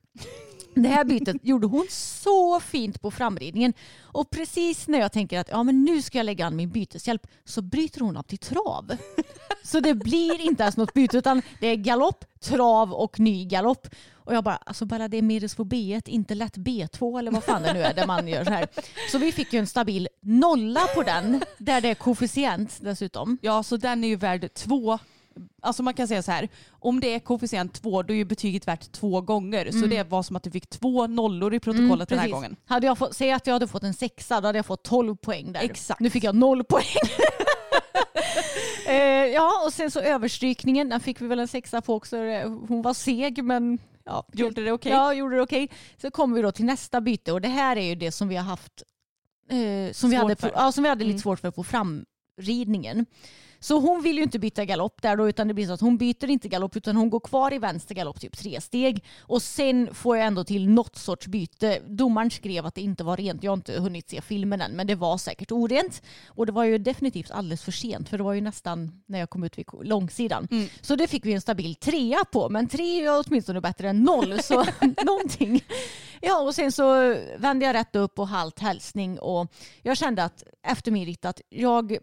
[0.76, 3.74] det här bytet gjorde hon så fint på framridningen.
[4.02, 7.28] Och precis när jag tänker att ja, men nu ska jag lägga an min byteshjälp
[7.46, 8.92] så bryter hon av till trav.
[9.64, 13.88] Så det blir inte ens något byte utan det är galopp, trav och ny galopp.
[14.14, 17.44] Och jag bara, alltså bara det är Meres på B1, inte lätt B2 eller vad
[17.44, 18.68] fan det nu är där man gör så här.
[19.12, 23.38] Så vi fick ju en stabil nolla på den, där det är koefficient dessutom.
[23.42, 25.00] Ja, så den är ju värd två.
[25.62, 28.68] Alltså man kan säga så här, om det är koefficient två då är ju betyget
[28.68, 29.72] värt två gånger.
[29.72, 32.56] Så det var som att du fick två nollor i protokollet den här gången.
[32.66, 35.16] Hade jag fått, säg att jag hade fått en sexa, då hade jag fått 12
[35.16, 35.62] poäng där.
[35.62, 36.00] Exakt.
[36.00, 36.86] Nu fick jag noll poäng.
[38.88, 42.18] eh, ja, och sen så överstrykningen, den fick vi väl en sexa på också.
[42.68, 44.92] Hon var seg men ja, Gjorde det okej?
[44.92, 45.70] Ja, gjorde det okej.
[46.02, 48.36] Så kommer vi då till nästa byte och det här är ju det som vi
[48.36, 48.84] har haft
[49.50, 51.22] eh, som, vi hade, ja, som vi hade lite Mm.
[51.22, 53.06] svårt för på framridningen.
[53.64, 55.98] Så hon vill ju inte byta galopp där då utan det blir så att hon
[55.98, 59.94] byter inte galopp utan hon går kvar i vänster galopp typ tre steg och sen
[59.94, 61.80] får jag ändå till något sorts byte.
[61.88, 63.44] Domaren skrev att det inte var rent.
[63.44, 66.64] Jag har inte hunnit se filmen än men det var säkert orent och det var
[66.64, 69.66] ju definitivt alldeles för sent för det var ju nästan när jag kom ut vid
[69.84, 70.48] långsidan.
[70.82, 74.44] Så det fick vi en stabil trea på men tre är åtminstone bättre än noll
[74.44, 74.56] så
[75.06, 75.64] någonting.
[76.22, 79.48] Ja och sen så vände jag rätt upp och halt hälsning och
[79.82, 81.98] jag kände att efter min ritt att jag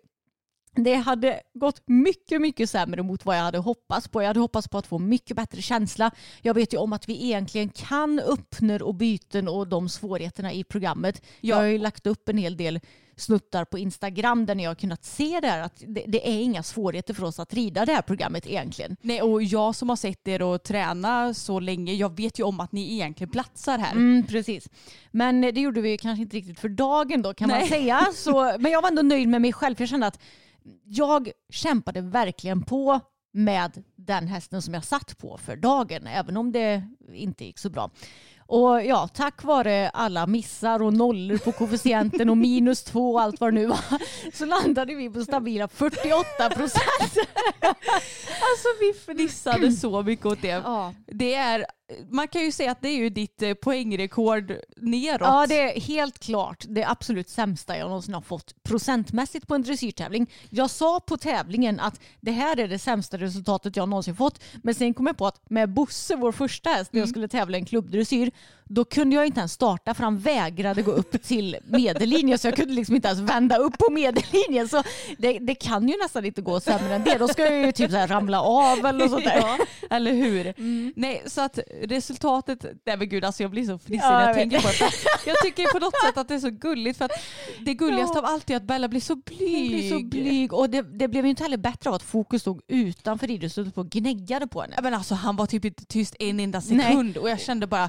[0.74, 4.22] det hade gått mycket, mycket sämre mot vad jag hade hoppats på.
[4.22, 6.10] Jag hade hoppats på att få mycket bättre känsla.
[6.42, 10.64] Jag vet ju om att vi egentligen kan öppner och byten och de svårigheterna i
[10.64, 11.22] programmet.
[11.40, 12.80] Jag har ju lagt upp en hel del
[13.20, 17.14] snuttar på Instagram där ni har kunnat se där att det, det är inga svårigheter
[17.14, 18.96] för oss att rida det här programmet egentligen.
[19.00, 22.60] Nej, och jag som har sett er och träna så länge, jag vet ju om
[22.60, 23.92] att ni egentligen platsar här.
[23.92, 24.68] Mm, precis.
[25.10, 27.68] Men det gjorde vi kanske inte riktigt för dagen då kan man Nej.
[27.68, 28.06] säga.
[28.14, 30.20] Så, men jag var ändå nöjd med mig själv för jag kände att
[30.84, 33.00] jag kämpade verkligen på
[33.32, 37.70] med den hästen som jag satt på för dagen, även om det inte gick så
[37.70, 37.90] bra.
[38.46, 43.40] Och ja, tack vare alla missar och nollor på koefficienten och minus två och allt
[43.40, 43.78] vad det nu var
[44.32, 47.18] så landade vi på stabila 48 procent.
[48.28, 50.48] Alltså vi fnissade så mycket åt det.
[50.48, 50.94] Ja.
[51.06, 51.66] Det är,
[52.10, 55.20] man kan ju säga att det är ju ditt eh, poängrekord neråt.
[55.20, 59.62] Ja, det är helt klart det absolut sämsta jag någonsin har fått procentmässigt på en
[59.62, 60.30] dressyrtävling.
[60.50, 64.44] Jag sa på tävlingen att det här är det sämsta resultatet jag någonsin fått.
[64.62, 67.56] Men sen kom jag på att med Bosse, vår första häst, när jag skulle tävla
[67.56, 68.30] i en klubbdressyr,
[68.68, 72.38] då kunde jag inte ens starta för han vägrade gå upp till medellinjen.
[72.38, 74.68] Så jag kunde liksom inte ens vända upp på medellinjen.
[74.68, 74.82] Så
[75.18, 77.18] det, det kan ju nästan inte gå sämre än det.
[77.18, 79.38] Då ska jag ju typ så ramla av eller något sånt där.
[79.38, 79.58] Ja,
[79.90, 80.46] eller hur?
[80.46, 80.92] Mm.
[80.96, 84.28] Nej, så att resultatet, nej men gud alltså jag blir så fnissig Ja, när jag
[84.28, 84.90] jag tänker på det.
[85.26, 87.10] Jag tycker på något sätt att det är så gulligt för att
[87.60, 89.58] det gulligaste av allt är att Bella blir så blyg.
[89.58, 92.40] Hon blir så blyg och det, det blev ju inte heller bättre av att fokus
[92.40, 94.74] stod utanför idrottshuset och gnäggade på henne.
[94.76, 97.88] Ja, Men alltså, han var typ inte tyst en enda sekund och jag kände bara,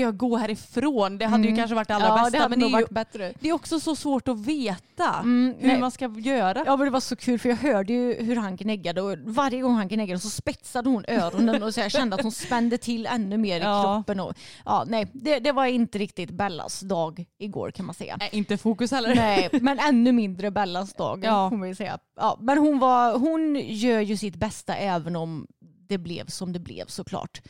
[0.00, 1.18] ska jag gå härifrån?
[1.18, 2.18] Det hade ju kanske varit det allra Mm.
[2.18, 3.32] ja, bästa det hade men det nog är, ju, bättre.
[3.40, 5.80] det är också så svårt att veta hur nej.
[5.80, 6.62] man ska göra.
[6.66, 9.60] Ja men det var så kul för jag hörde ju hur han gnäggade och varje
[9.60, 13.06] gång han gnäggade så spetsade hon öronen och så jag kände att hon spände till
[13.06, 13.82] ännu mer i Ja.
[13.82, 14.20] kroppen.
[14.20, 14.34] Och,
[14.64, 18.16] ja, nej, det, det var inte riktigt Bellas dag igår kan man säga.
[18.20, 19.14] Nej, inte fokus heller.
[19.14, 21.50] Nej, men ännu mindre Bellas dag Ja.
[21.50, 21.98] får man säga.
[22.16, 25.46] Ja, men hon, var, hon gör ju sitt bästa även om
[25.88, 27.40] det blev som det blev såklart.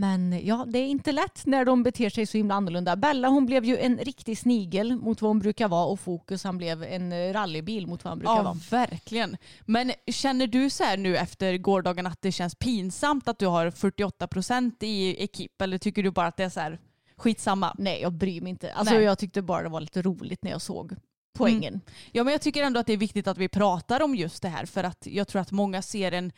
[0.00, 2.96] Men ja, det är inte lätt när de beter sig så himla annorlunda.
[2.96, 6.58] Bella hon blev ju en riktig snigel mot vad hon brukar vara och Fokus han
[6.58, 8.56] blev en rallybil mot vad han brukar Ja, vara.
[8.70, 9.36] verkligen.
[9.66, 13.70] Men känner du så här nu efter gårdagen att det känns pinsamt att du har
[13.70, 16.78] 48 procent i ekip eller tycker du bara att det är så här
[17.16, 17.74] skitsamma?
[17.78, 18.72] Nej, jag bryr mig inte.
[18.72, 19.04] Alltså, Nej.
[19.04, 20.96] jag tyckte bara det var lite roligt när jag såg
[21.32, 21.80] poängen.
[22.12, 24.48] Ja, men jag tycker ändå att det är viktigt att vi pratar om just det
[24.48, 26.32] här för att jag tror att många ser en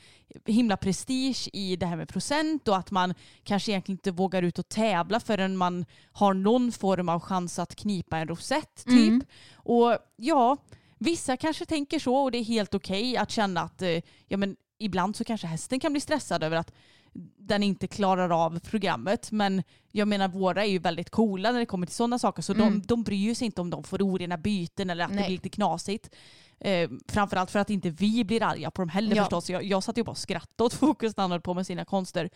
[0.47, 4.59] himla prestige i det här med procent och att man kanske egentligen inte vågar ut
[4.59, 9.25] och tävla förrän man har någon form av chans att knipa en rosett typ.
[9.55, 10.57] Och ja,
[10.99, 14.57] vissa kanske tänker så och det är helt okej att känna att eh, ja, men
[14.79, 16.73] ibland så kanske hästen kan bli stressad över att
[17.39, 19.33] den inte klarar av programmet.
[19.33, 22.43] Men jag menar våra är ju väldigt coola när det kommer till sådana saker.
[22.43, 25.25] Så de, de bryr sig inte om de får orena byten eller att det Nej.
[25.27, 26.11] blir lite knasigt.
[26.61, 29.23] Eh, framförallt för att inte vi blir arga på dem heller Ja.
[29.23, 29.51] förstås.
[29.51, 31.85] Jag, jag satt ju bara och skrattade åt Fokus när han höll på med sina
[31.85, 32.31] konster.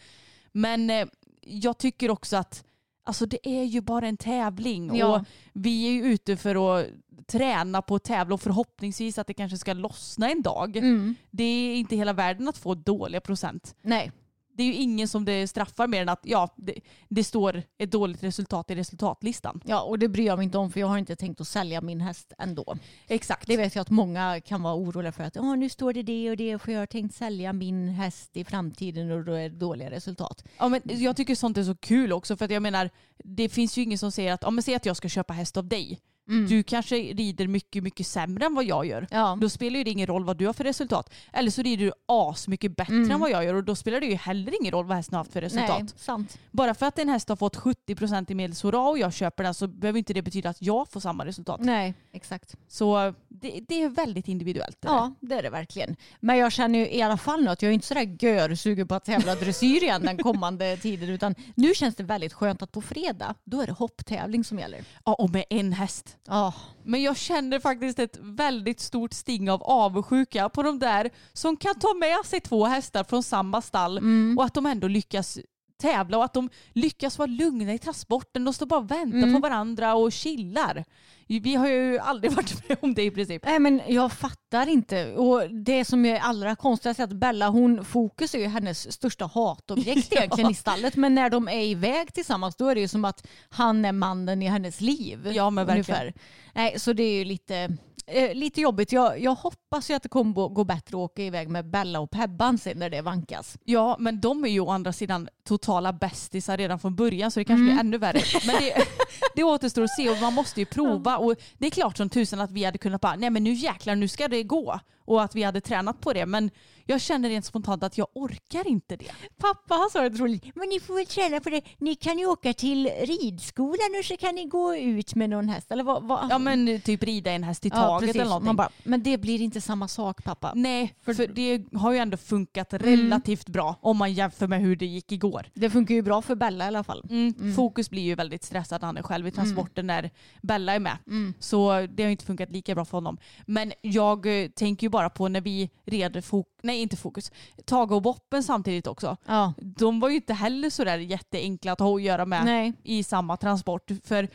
[0.52, 1.06] Men eh,
[1.40, 2.64] jag tycker också att
[3.08, 5.06] Alltså det är ju bara en tävling Ja.
[5.16, 6.86] och vi är ju ute för att
[7.26, 10.76] träna på att tävla och förhoppningsvis att det kanske ska lossna en dag.
[10.76, 11.14] Mm.
[11.30, 13.74] Det är inte hela världen att få dåliga procent.
[13.82, 14.12] Nej.
[14.56, 16.74] Det är ju ingen som det straffar mer än att ja, det,
[17.08, 19.60] det står ett dåligt resultat i resultatlistan.
[19.64, 21.80] Ja, och det bryr jag mig inte om för jag har inte tänkt att sälja
[21.80, 22.76] min häst ändå.
[23.08, 23.46] Exakt.
[23.46, 26.36] Det vet jag att många kan vara oroliga för att nu står det det och
[26.36, 29.90] det för jag har tänkt sälja min häst i framtiden och då är det dåliga
[29.90, 30.44] resultat.
[30.58, 32.90] Ja, men jag tycker sånt är så kul också för att jag menar
[33.24, 35.56] det finns ju ingen som säger att ja, men säg att jag ska köpa häst
[35.56, 36.00] av dig.
[36.48, 39.06] Du kanske rider mycket, mycket sämre än vad jag gör.
[39.10, 39.38] Ja.
[39.40, 41.12] Då spelar det ingen roll vad du har för resultat.
[41.32, 44.06] Eller så rider du as mycket bättre än vad jag gör och då spelar det
[44.06, 45.80] ju heller ingen roll vad hästen har haft för resultat.
[45.80, 46.38] Nej, sant.
[46.50, 49.66] Bara för att en häst har fått 70% i medelshurra och jag köper den så
[49.66, 51.60] behöver inte det betyda att jag får samma resultat.
[51.62, 52.56] Nej, exakt.
[52.68, 54.80] Så det, det är väldigt individuellt.
[54.80, 54.88] det.
[54.88, 55.96] Ja, det är det verkligen.
[56.20, 58.94] Men jag känner ju i alla fall nu att jag är inte sådär görsugen på
[58.94, 62.82] att tävla dressyr igen den kommande tiden utan nu känns det väldigt skönt att på
[62.82, 64.84] fredag då är det hopptävling som gäller.
[65.04, 66.15] Ja, och med en häst.
[66.28, 71.56] Ja, Men jag känner faktiskt ett väldigt stort sting av avundsjuka på de där som
[71.56, 74.00] kan ta med sig två hästar från samma stall
[74.38, 75.38] och att de ändå lyckas
[75.78, 78.44] tävla och att de lyckas vara lugna i transporten.
[78.44, 80.84] De står bara och väntar på varandra och chillar.
[81.26, 83.44] Vi har ju aldrig varit med om det i princip.
[83.44, 85.12] Nej men jag fattar inte.
[85.12, 89.26] Och det som är allra konstigast är att Bella, hon, fokus är ju hennes största
[89.26, 90.96] hatobjekt egentligen i stallet.
[90.96, 94.42] Men när de är iväg tillsammans då är det ju som att han är mannen
[94.42, 95.32] i hennes liv.
[95.34, 96.00] Ja, men verkligen.
[96.00, 96.14] ungefär.
[96.54, 98.92] Nej, så det är ju lite, eh, lite jobbigt.
[98.92, 102.10] Jag, jag hoppas ju att det kommer gå bättre att åka iväg med Bella och
[102.10, 103.58] Pebban sen när det vankas.
[103.64, 107.44] Ja, men de är ju å andra sidan totala bästisar redan från början så det
[107.44, 108.20] kanske blir ännu värre.
[108.46, 108.74] Men det,
[109.34, 111.16] det återstår att se och man måste ju prova.
[111.16, 113.94] Och det är klart som tusan att vi hade kunnat bara, nej men nu jäklar,
[113.96, 114.80] nu ska det gå.
[115.04, 116.26] Och att vi hade tränat på det.
[116.26, 116.50] Men
[116.84, 119.10] jag känner rent spontant att jag orkar inte det.
[119.36, 120.44] Pappa han sa det roligt.
[120.54, 121.62] Men ni får väl träna på det.
[121.78, 125.70] Ni kan ju åka till ridskolan och så kan ni gå ut med någon häst.
[125.72, 126.02] Eller vad?
[126.02, 126.26] vad?
[126.30, 128.14] Ja men typ rida en häst i Ja, taget precis.
[128.20, 128.46] eller någonting.
[128.46, 130.52] Man bara, men det blir inte samma sak pappa.
[130.54, 134.86] Nej, för, det har ju ändå funkat relativt bra om man jämför med hur det
[134.86, 135.46] gick igår.
[135.54, 137.02] Det funkar ju bra för Bella i alla fall.
[137.10, 137.54] Mm.
[137.54, 140.10] Fokus blir ju väldigt stressad när han är själv i transporten när
[140.42, 140.96] Bella är med.
[141.38, 143.18] Så det har inte funkat lika bra för honom.
[143.46, 147.30] Men jag eh, tänker ju bara på när vi red, fok- nej inte fokus,
[147.64, 149.16] Tage och Boppen samtidigt också.
[149.26, 149.52] Ja.
[149.58, 152.72] De var ju inte heller sådär jätteenkla att ha att göra med Nej.
[152.82, 153.90] i samma transport.
[154.04, 154.28] För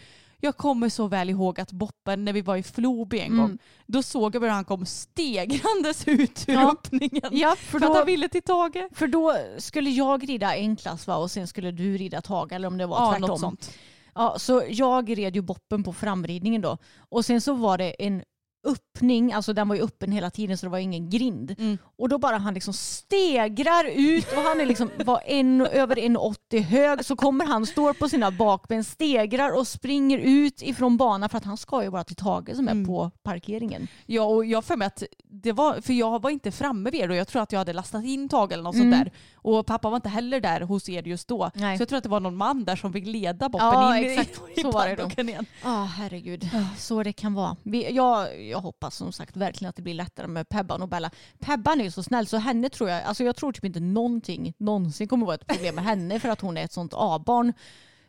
[0.43, 4.03] jag kommer så väl ihåg att Boppen, när vi var i Floby en gång, då
[4.03, 6.71] såg jag hur han kom stegrandes ut ur Ja.
[6.71, 7.29] öppningen.
[7.31, 8.87] Ja, för För att då, han ville till Tage.
[8.93, 11.15] för då skulle jag rida en klass va?
[11.15, 13.29] och sen skulle du rida Tage eller om det var Ja, tvärtom.
[13.29, 13.71] något sånt.
[14.15, 16.77] Ja, så jag red ju boppen på framridningen då.
[17.09, 18.23] Och sen så var det en
[18.63, 21.55] öppning, alltså den var ju öppen hela tiden så det var ingen grind.
[21.59, 21.77] Mm.
[21.97, 26.59] Och då bara han liksom stegrar ut och han är liksom var en, över 1,80
[26.61, 31.37] hög så kommer han, står på sina bakben, stegrar och springer ut ifrån banan för
[31.37, 32.85] att han ska ju bara till Tage som är Mm.
[32.87, 33.87] på parkeringen.
[34.05, 37.07] Ja, och jag för mig att det var, för jag var inte framme vid er
[37.07, 37.15] då.
[37.15, 38.91] Jag tror att jag hade lastat in Tage eller något Mm.
[38.93, 39.11] sånt där.
[39.35, 41.51] Och pappa var inte heller där hos er just då.
[41.55, 41.77] Nej.
[41.77, 44.05] Så jag tror att det var någon man där som fick leda Boppen Ja, in
[44.11, 44.41] exakt.
[44.55, 45.21] i, i Så var det då.
[45.23, 45.45] igen.
[45.63, 46.49] Ja, herregud.
[46.77, 47.55] Så det kan vara.
[47.63, 51.11] Vi, jag, jag hoppas som sagt verkligen att det blir lättare med Pebban och Bella.
[51.39, 54.53] Pebban är ju så snäll så henne tror jag, alltså jag tror typ inte någonting
[54.57, 57.53] någonsin kommer vara ett problem med henne för att hon är ett sånt A-barn.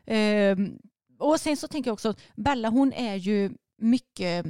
[0.05, 0.77] Ehm,
[1.19, 3.51] och sen så tänker jag också att Bella hon är ju
[3.81, 4.45] mycket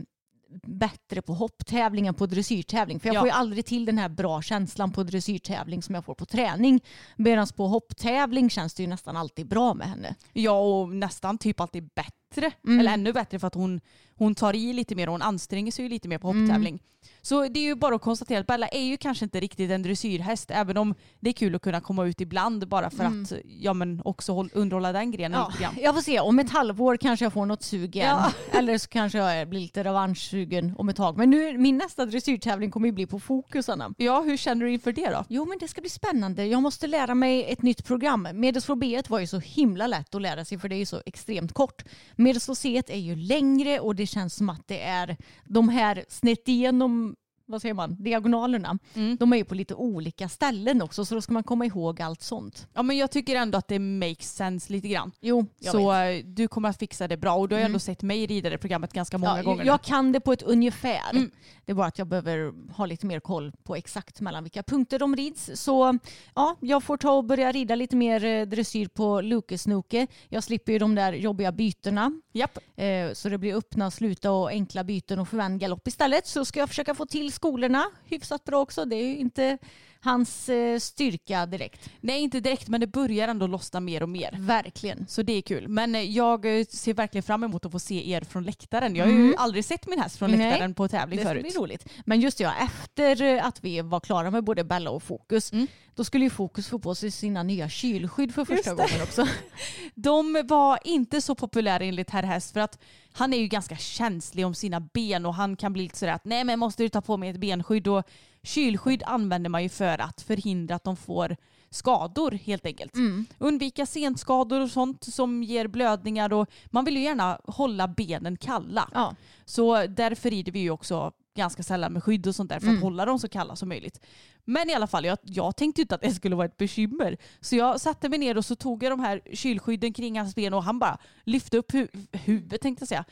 [0.67, 2.99] bättre på hopptävling än på dressyrtävling.
[2.99, 3.19] För jag Ja.
[3.19, 6.81] får ju aldrig till den här bra känslan på dressyrtävling som jag får på träning.
[7.15, 10.15] Medan på hopptävling känns det ju nästan alltid bra med henne.
[10.33, 12.13] Ja, och nästan typ alltid bättre.
[12.41, 12.79] Mm.
[12.79, 13.81] Eller ännu bättre för att hon,
[14.15, 16.73] hon tar i lite mer och hon anstränger sig lite mer på hopptävling.
[16.73, 16.79] Mm.
[17.21, 19.83] Så det är ju bara att konstatera att Bella är ju kanske inte riktigt en
[19.83, 23.73] dressyrhäst även om det är kul att kunna komma ut ibland bara för att ja,
[23.73, 25.41] men också håll, underhålla den grenen Mm.
[25.41, 25.75] Ja, lite grann.
[25.81, 26.19] jag får se.
[26.19, 28.07] Om ett halvår kanske jag får något sug igen.
[28.09, 28.31] Ja.
[28.59, 31.17] Eller så kanske jag blir lite revanschsugen om ett tag.
[31.17, 33.93] Men nu, min nästa dressyrtävling kommer ju bli på fokus, Anna.
[33.97, 35.25] Ja, hur känner du inför det då?
[35.29, 36.45] Jo, men det ska bli spännande.
[36.45, 38.27] Jag måste lära mig ett nytt program.
[38.33, 41.01] Medelsvår B1 var ju så himla lätt att lära sig för det är ju så
[41.05, 41.83] extremt kort.
[42.23, 46.47] Medelsvår C1 är ju längre och det känns som att det är de här snett
[46.47, 48.77] igenom vad säger man, diagonalerna.
[48.93, 49.17] Mm.
[49.19, 52.21] De är ju på lite olika ställen också så då ska man komma ihåg allt
[52.21, 52.67] sånt.
[52.73, 55.11] Ja, men jag tycker ändå att det makes sense lite grann.
[55.21, 55.95] Jo, Så vet.
[55.97, 56.17] Mm.
[56.19, 58.49] eh, du kommer att fixa det bra och du har ju ändå sett mig rida
[58.49, 59.65] det programmet ganska många Ja, gånger.
[59.65, 61.11] Jag kan det på ett ungefär.
[61.11, 61.31] Mm.
[61.65, 64.99] Det är bara att jag behöver ha lite mer koll på exakt mellan vilka punkter
[64.99, 65.49] de rids.
[65.55, 65.97] Så
[66.35, 70.07] ja, jag får ta och börja rida lite mer eh, dressyr på Lukesnoke.
[70.29, 72.11] Jag slipper ju de där jobbiga bytena.
[72.33, 72.57] Japp.
[72.75, 76.27] Eh, Så det blir öppna, sluta och enkla byten och förvänd galopp istället.
[76.27, 78.85] Så ska jag försöka få till skolorna hyfsat bra också.
[78.85, 79.57] Det är ju inte
[80.03, 81.89] hans eh, styrka direkt.
[82.01, 84.35] Nej inte direkt men det börjar ändå lossna mer och mer.
[84.39, 85.05] Verkligen.
[85.07, 85.67] Så det är kul.
[85.67, 88.95] Men eh, jag eh, ser verkligen fram emot att få se er från läktaren.
[88.95, 91.41] Jag har ju aldrig sett min häst från Nej, läktaren på tävling Det förut.
[91.43, 91.87] bli roligt.
[92.05, 95.67] Men just det, ja, efter att vi var klara med både Bella och Fokus, Mm.
[95.95, 98.75] då skulle ju Fokus få på sig sina nya kylskydd för första det.
[98.75, 99.27] gången också.
[99.95, 102.79] De var inte så populära enligt herr häst för att
[103.13, 106.25] han är ju ganska känslig om sina ben och han kan bli lite sådär att
[106.25, 108.03] nej men måste du ta på mig ett benskydd och
[108.43, 111.35] kylskydd använder man ju för att förhindra att de får
[111.69, 112.95] skador helt enkelt.
[113.37, 118.89] Undvika senskador och sånt som ger blödningar och man vill ju gärna hålla benen kalla.
[118.93, 119.15] Ja.
[119.45, 122.81] Så därför rider vi ju också ganska sällan med skydd och sånt där för att
[122.81, 123.99] hålla dem så kalla som möjligt.
[124.45, 127.17] Men i alla fall, jag, jag tänkte inte att det skulle vara ett bekymmer.
[127.41, 130.53] Så jag satte mig ner och så tog jag de här kylskydden kring hans ben
[130.53, 133.05] och han bara lyfte upp hu- huvudet tänkte jag säga.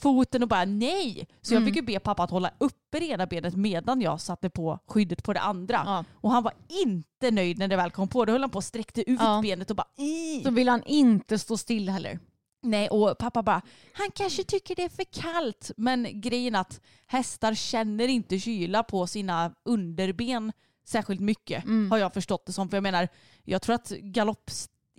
[0.00, 1.28] Foten och bara nej.
[1.42, 4.50] Så jag fick ju be pappa att hålla uppe det ena benet medan jag satte
[4.50, 5.82] på skyddet på det andra.
[5.86, 6.04] Ja.
[6.14, 8.24] Och han var inte nöjd när det väl kom på.
[8.24, 9.40] Då höll han på och sträckte ut Ja.
[9.42, 10.42] benet och bara i.
[10.44, 12.18] Så vill han inte stå still heller.
[12.62, 15.70] Nej, och pappa bara, han kanske tycker det är för kallt.
[15.76, 20.52] Men grejen att hästar känner inte kyla på sina underben
[20.86, 21.64] särskilt mycket.
[21.90, 22.68] Har jag förstått det som.
[22.68, 23.08] För jag menar,
[23.44, 24.50] jag tror att galopp,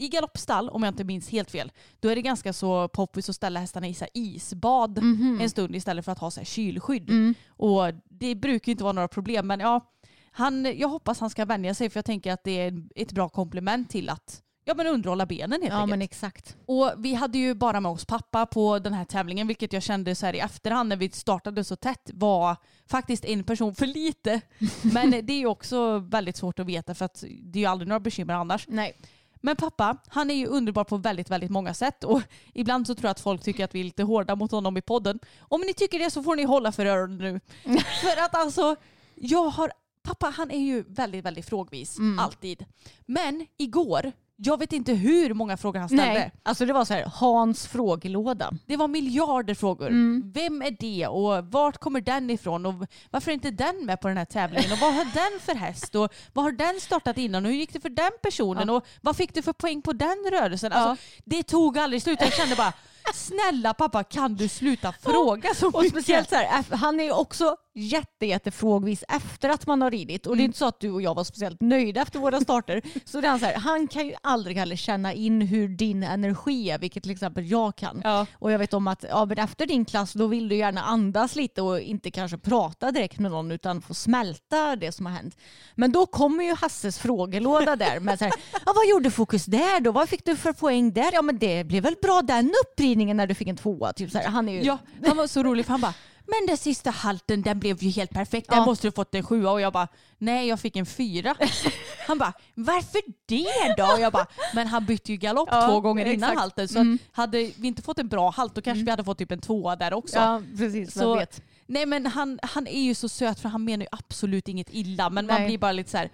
[0.02, 3.36] i galoppstall, om jag inte minns helt fel, då är det ganska så poppis att
[3.36, 4.98] ställa hästarna i så isbad
[5.42, 7.36] en stund istället för att ha så kylskydd.
[7.48, 9.48] Och det brukar inte vara några problem.
[9.48, 9.92] Men ja,
[10.32, 13.30] han, jag hoppas han ska vänja sig för jag tänker att det är ett bra
[13.30, 15.90] komplement till att ja, men underhålla benen helt Ja enkelt.
[15.90, 16.58] men exakt.
[16.66, 20.16] Och vi hade ju bara med oss pappa på den här tävlingen vilket jag kände
[20.16, 22.56] så här i efterhand när vi startade så tätt var
[22.88, 24.42] faktiskt en person för lite.
[24.82, 27.88] Men det är ju också väldigt svårt att veta för att det är ju aldrig
[27.88, 28.66] några bekymmer annars.
[28.68, 28.98] Nej.
[29.42, 32.22] Men pappa, han är ju underbar på väldigt, väldigt många sätt och
[32.54, 34.82] ibland så tror jag att folk tycker att vi är lite hårda mot honom i
[34.82, 35.20] podden.
[35.40, 37.40] Om ni tycker det så får ni hålla för öronen nu.
[38.02, 38.76] för att alltså,
[39.16, 39.72] jag har,
[40.04, 42.66] pappa han är ju väldigt, väldigt frågvis, alltid.
[43.06, 44.12] Men igår,
[44.44, 46.14] jag vet inte hur många frågor han ställde.
[46.14, 46.32] Nej.
[46.44, 48.52] Alltså det var så här, Hans frågelåda.
[48.66, 49.88] Det var miljarder frågor.
[49.88, 50.32] Mm.
[50.34, 52.74] Vem är det och vart kommer den ifrån och
[53.10, 55.96] varför är inte den med på den här tävlingen och vad har den för häst
[55.96, 59.16] och vad har den startat innan och hur gick det för den personen och vad
[59.16, 60.72] fick du för poäng på den rörelsen?
[60.72, 62.22] Alltså, Det tog aldrig slut.
[62.22, 62.74] Jag kände bara
[63.14, 65.92] snälla pappa kan du sluta fråga så Och mycket?
[65.92, 70.28] speciellt så här, han är också jätte, jättefrågvis efter att man har ridit.
[70.28, 72.82] Och det är inte så att du och jag var speciellt nöjda efter våra starter.
[73.06, 76.04] så det är han, så här, han kan ju aldrig heller känna in hur din
[76.04, 78.02] energi är, vilket till exempel jag kan.
[78.04, 78.26] Ja.
[78.34, 81.36] Och jag vet om att ja, men efter din klass då vill du gärna andas
[81.36, 85.38] lite och inte kanske prata direkt med någon utan få smälta det som har hänt.
[85.76, 88.34] Men då kommer ju Hasses frågelåda där med så här,
[88.66, 89.92] ja, vad gjorde Fokus där då?
[89.92, 91.10] Vad fick du för poäng där?
[91.14, 93.94] Ja men det blev väl bra den uppridningen när du fick en tvåa.
[93.94, 94.28] Typ så här.
[94.28, 94.62] Han är ju...
[94.62, 95.94] Ja, han var så rolig för han bara
[96.40, 98.50] men den sista halten den blev ju helt perfekt.
[98.50, 98.66] Där Ja.
[98.66, 101.36] måste du fått en sjua och jag bara nej jag fick en fyra.
[102.08, 103.94] Han bara varför det då?
[103.94, 106.40] Och jag bara men han bytte ju galopp Ja, två gånger innan exakt.
[106.40, 107.00] halten så Mm.
[107.12, 109.42] att hade vi inte fått en bra halt då kanske vi hade fått typ en
[109.42, 110.16] tvåa där också.
[110.20, 111.42] Ja precis, Så- jag vet.
[111.66, 115.10] Nej men han, han är ju så söt för han menar ju absolut inget illa
[115.10, 115.46] men man Nej.
[115.48, 116.10] blir bara lite så här.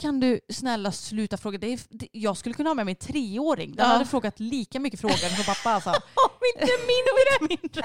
[0.00, 1.58] Kan du snälla sluta fråga?
[1.58, 3.74] Det är, det, jag skulle kunna ha med mig en treåring.
[3.76, 3.92] Den Ja.
[3.92, 5.90] hade frågat lika mycket frågor som pappa alltså.
[6.14, 7.56] Om inte mindre!
[7.62, 7.82] mindre.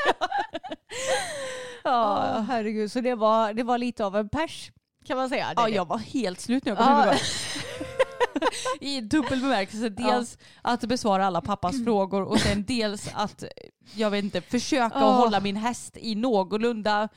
[1.84, 2.92] ja, herregud.
[2.92, 4.72] Så det var, det var lite av en pers
[5.06, 5.46] kan man säga.
[5.48, 5.72] Det Ja, det.
[5.76, 7.02] jag var helt slut när jag kom Ja.
[7.02, 7.18] hem.
[8.80, 9.90] I dubbel bemärkelse.
[9.90, 13.44] Dels att besvara alla pappas frågor och sen dels att,
[13.94, 15.12] jag vet inte, försöka Ja.
[15.12, 17.10] hålla min häst i någorlunda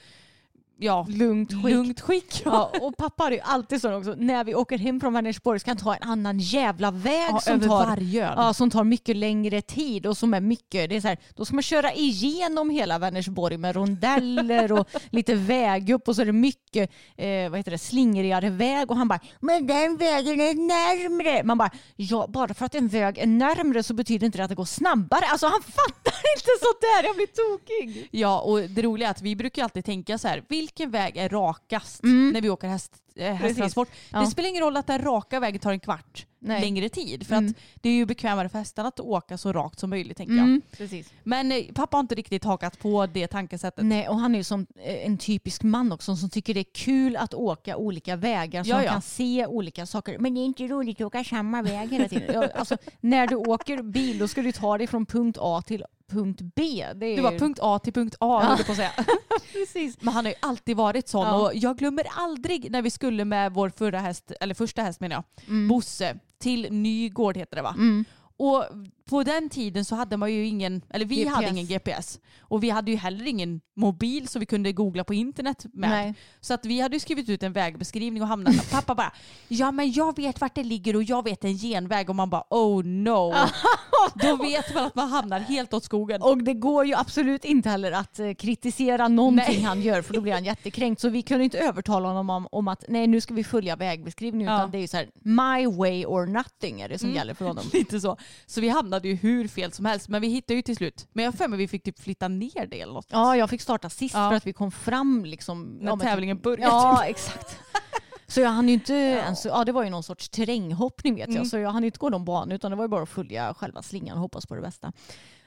[0.80, 1.72] ja, Lugnt skick.
[1.74, 2.42] lugnt skick.
[2.44, 5.70] Ja, och pappa har ju alltid så också, när vi åker hem från Vänersborg ska
[5.70, 10.06] han ta en annan jävla väg Ja, som, tar, ja, som tar mycket längre tid
[10.06, 13.56] och som är mycket, det är så här, då ska man köra igenom hela Vänersborg
[13.56, 17.78] med rondeller och lite väg upp och så är det mycket eh, vad heter det,
[17.78, 21.42] slingrigare väg och han bara men den vägen är närmre.
[21.44, 24.48] Man bara ja bara för att en väg är närmre så betyder inte det att
[24.50, 25.24] det går snabbare.
[25.32, 28.08] Alltså han fattar inte sånt där, jag blir tokig.
[28.10, 31.28] Ja, och det roliga är att vi brukar alltid tänka så här, vilken väg är
[31.28, 33.88] rakast när vi åker häst, eh, hästtransport?
[33.88, 33.98] Mm.
[34.12, 34.20] Ja.
[34.20, 36.60] Det spelar ingen roll att den raka vägen tar en kvart Nej.
[36.60, 37.26] längre tid.
[37.26, 37.50] För Mm.
[37.50, 40.44] att det är ju bekvämare för hästarna att åka så rakt som möjligt tänker jag.
[40.44, 41.12] Mm, precis.
[41.22, 43.84] Men eh, pappa har inte riktigt hakat på det tankesättet.
[43.84, 46.74] Nej, och han är ju som eh, en typisk man också som tycker det är
[46.74, 48.90] kul att åka olika vägar så Ja, man ja.
[48.92, 50.18] kan se olika saker.
[50.18, 52.50] Men det är inte roligt att åka samma väg hela tiden.
[52.54, 56.40] Alltså, när du åker bil då ska du ta dig från punkt A till punkt
[56.56, 56.86] B.
[56.94, 58.90] Det är Det var punkt A till punkt A jag på att säga.
[59.52, 59.96] Precis.
[60.00, 61.34] Men han har ju alltid varit sån Ja.
[61.34, 65.16] och jag glömmer aldrig när vi skulle med vår förra häst, eller första häst menar
[65.16, 65.68] jag, Mm.
[65.68, 67.74] Bosse till Nygård heter det va?
[67.78, 68.04] Mm.
[68.36, 68.64] Och
[69.08, 71.34] på den tiden så hade man ju ingen, eller vi GPS.
[71.34, 72.20] hade ingen GPS.
[72.40, 75.90] Och vi hade ju heller ingen mobil så vi kunde googla på internet med.
[75.90, 76.14] Nej.
[76.40, 79.12] Så att vi hade ju skrivit ut en vägbeskrivning och hamnade, pappa bara
[79.48, 82.44] ja men jag vet vart det ligger och jag vet en genväg och man bara
[82.50, 83.34] oh no.
[84.14, 86.22] Då vet man att man hamnar helt åt skogen.
[86.22, 89.62] Och det går ju absolut inte heller att eh, kritisera någonting Nej.
[89.62, 91.00] han gör för då blir han jättekränkt.
[91.00, 94.52] Så vi kunde inte övertala honom om, om att nej nu ska vi följa vägbeskrivningen
[94.52, 94.58] Ja.
[94.58, 97.44] utan det är ju så här my way or nothing är det som gäller för
[97.44, 97.64] honom.
[97.72, 98.16] Lite så.
[98.46, 101.08] Så vi hamnade ju hur fel som helst men vi hittade ju till slut.
[101.12, 103.06] Men jag för mig vi fick typ flytta ner det eller något.
[103.10, 104.30] Ja, jag fick starta sist Ja.
[104.30, 105.78] för att vi kom fram liksom.
[105.80, 106.62] När ja, typ- tävlingen började.
[106.72, 107.58] Ja, exakt.
[108.26, 111.34] Så jag hann ju inte ens, ja det var ju någon sorts terränghoppning vet jag,
[111.36, 111.44] Mm.
[111.46, 113.54] så jag hann ju inte gå någon bana utan det var ju bara att följa
[113.54, 114.92] själva slingan och hoppas på det bästa.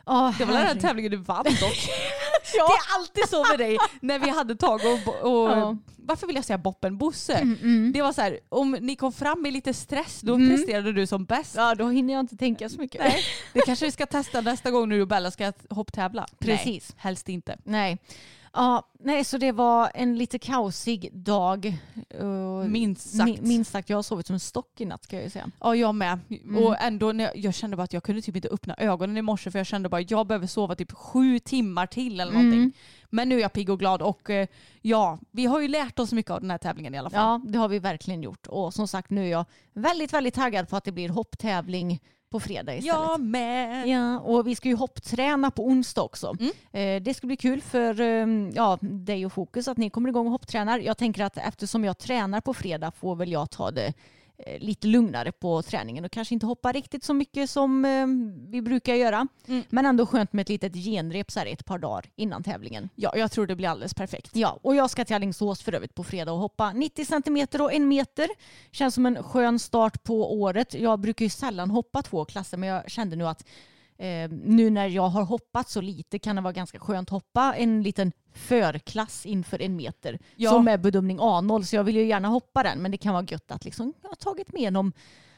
[0.05, 0.81] Ja, Det var den här herregud.
[0.81, 1.53] tävlingen du vann dock.
[2.53, 5.77] Det är alltid så med dig när vi hade tag och, och Ja.
[5.97, 7.33] varför vill jag säga Boppen Bosse?
[7.33, 11.07] Mm, Det var så här, om ni kom fram med lite stress då presterade du
[11.07, 11.55] som bäst.
[11.55, 13.01] Ja, då hinner jag inte tänka så mycket.
[13.01, 13.23] Nej,
[13.53, 16.25] det kanske vi ska testa nästa gång nu och Bella ska hopptävla.
[16.39, 16.89] Precis.
[16.89, 17.57] Nej, helst inte.
[17.63, 17.97] Nej.
[18.53, 21.77] Ja, nej, så det var en lite kaosig dag.
[22.67, 23.25] Minst sagt.
[23.25, 25.51] min- minst sagt, jag har sovit som en stock i natt ska jag ju säga.
[25.59, 26.19] Ja, jag med.
[26.29, 26.63] Mm.
[26.63, 29.21] Och ändå, när jag, jag kände bara att jag kunde typ inte öppna ögonen i
[29.21, 32.59] morse för jag kände bara att jag behöver sova typ sju timmar till eller någonting.
[32.59, 32.71] Mm.
[33.09, 34.47] Men nu är jag pigg och glad och eh,
[34.81, 37.41] ja, vi har ju lärt oss mycket av den här tävlingen i alla fall.
[37.45, 38.47] Ja, det har vi verkligen gjort.
[38.47, 41.99] Och som sagt, nu är jag väldigt, väldigt taggad på att det blir hopptävling
[42.31, 43.01] på fredag istället.
[43.01, 43.87] Jag med.
[43.87, 46.35] Ja, och vi ska ju hoppträna på onsdag också.
[46.39, 46.51] Mm.
[46.71, 50.25] Eh, det ska bli kul för eh, ja, dig och Fokus att ni kommer igång
[50.25, 50.79] och hopptränar.
[50.79, 53.93] Jag tänker att eftersom jag tränar på fredag får väl jag ta det
[54.59, 58.07] lite lugnare på träningen och kanske inte hoppa riktigt så mycket som eh,
[58.51, 59.27] vi brukar göra.
[59.47, 59.63] Mm.
[59.69, 62.89] Men ändå skönt med ett litet genrep så här ett par dagar innan tävlingen.
[62.95, 64.35] Ja, jag tror det blir alldeles perfekt.
[64.35, 67.73] Ja, och jag ska till Alingsås för övrigt på fredag och hoppa 90 centimeter och
[67.73, 68.27] en meter.
[68.71, 70.73] Känns som en skön start på året.
[70.73, 73.45] Jag brukar ju sällan hoppa två klasser men jag kände nu att
[74.01, 77.53] eh, nu när jag har hoppat så lite kan det vara ganska skönt att hoppa
[77.57, 80.51] en liten förklass inför en meter Ja.
[80.51, 83.25] som är bedömning A0 så jag vill ju gärna hoppa den men det kan vara
[83.29, 84.93] gött att liksom jag har tagit med någon,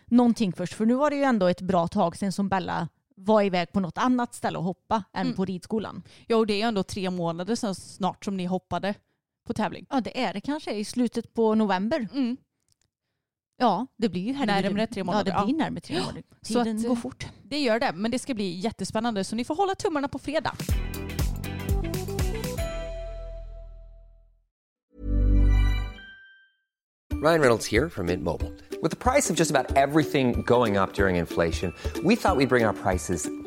[0.06, 3.42] någonting först för nu var det ju ändå ett bra tag sedan som Bella var
[3.42, 5.36] iväg på något annat ställe och hoppa än Mm.
[5.36, 6.04] på ridskolan.
[6.28, 8.94] Ja, och det är ju ändå tre månader sedan snart som ni hoppade
[9.48, 9.86] på tävling.
[9.90, 12.08] Ja det är det kanske i slutet på november.
[12.14, 12.38] Mm.
[13.64, 14.34] Ja, det blir ju.
[14.46, 16.24] Närmare tre månader, Ja, det blir närmare tre månader.
[16.42, 17.28] Så Tiden att, går fort.
[17.44, 20.56] Det gör det, men det ska bli jättespännande så ni får hålla tummarna på fredag.
[27.12, 28.52] Ryan Reynolds here from Mint Mobile.
[28.82, 32.66] With the price of just about everything going up during inflation, we thought we'd bring
[32.66, 33.30] our prices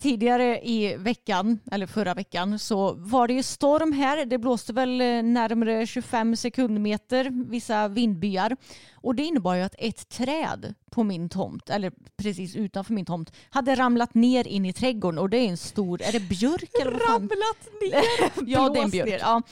[0.00, 4.24] Tidigare i veckan, eller förra veckan, så var det ju storm här.
[4.24, 8.56] Det blåste väl eh, närmare 25 sekundmeter, vissa vindbyar.
[8.94, 13.32] Och det innebar ju att ett träd på min tomt, eller precis utanför min tomt,
[13.50, 15.18] hade ramlat ner in i trädgården.
[15.18, 17.12] Och det är en stor, är det björk eller vad fan?
[17.20, 18.02] Ramlat ner!
[18.50, 19.20] ja, det är en björk.
[19.22, 19.42] Ja.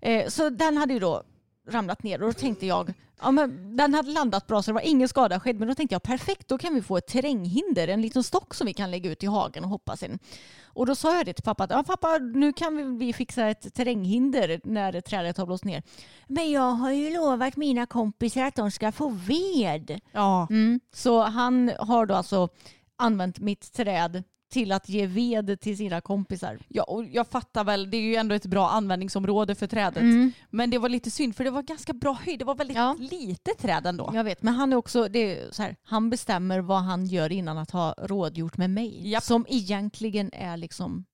[0.00, 1.22] Eh, Så den hade ju då
[1.68, 4.80] ramlat ner och då tänkte jag, ja men den hade landat bra så det var
[4.80, 5.58] ingen skada skedd.
[5.58, 8.66] Men då tänkte jag perfekt, då kan vi få ett terränghinder, en liten stock som
[8.66, 10.18] vi kan lägga ut i hagen och hoppa sen.
[10.64, 13.48] Och då sa jag det till pappa att ja, pappa nu kan vi, vi fixa
[13.48, 15.82] ett terränghinder när trädet har blåst ner.
[16.26, 20.00] Men jag har ju lovat mina kompisar att de ska få ved.
[20.12, 20.46] Ja.
[20.50, 20.80] Mm.
[20.92, 22.48] Så han har då alltså
[22.96, 26.58] använt mitt träd till att ge ved till sina kompisar.
[26.68, 30.02] Ja, och jag fattar väl, det är ju ändå ett bra användningsområde för trädet.
[30.50, 32.38] Men det var lite synd för det var ganska bra höjd.
[32.38, 32.96] Det var väldigt Ja.
[33.10, 34.10] lite träd ändå.
[34.14, 37.32] Jag vet, men han är också, det är så här, han bestämmer vad han gör
[37.32, 39.10] innan att ha rådgjort med mig.
[39.10, 39.22] Japp.
[39.22, 41.04] Som egentligen är liksom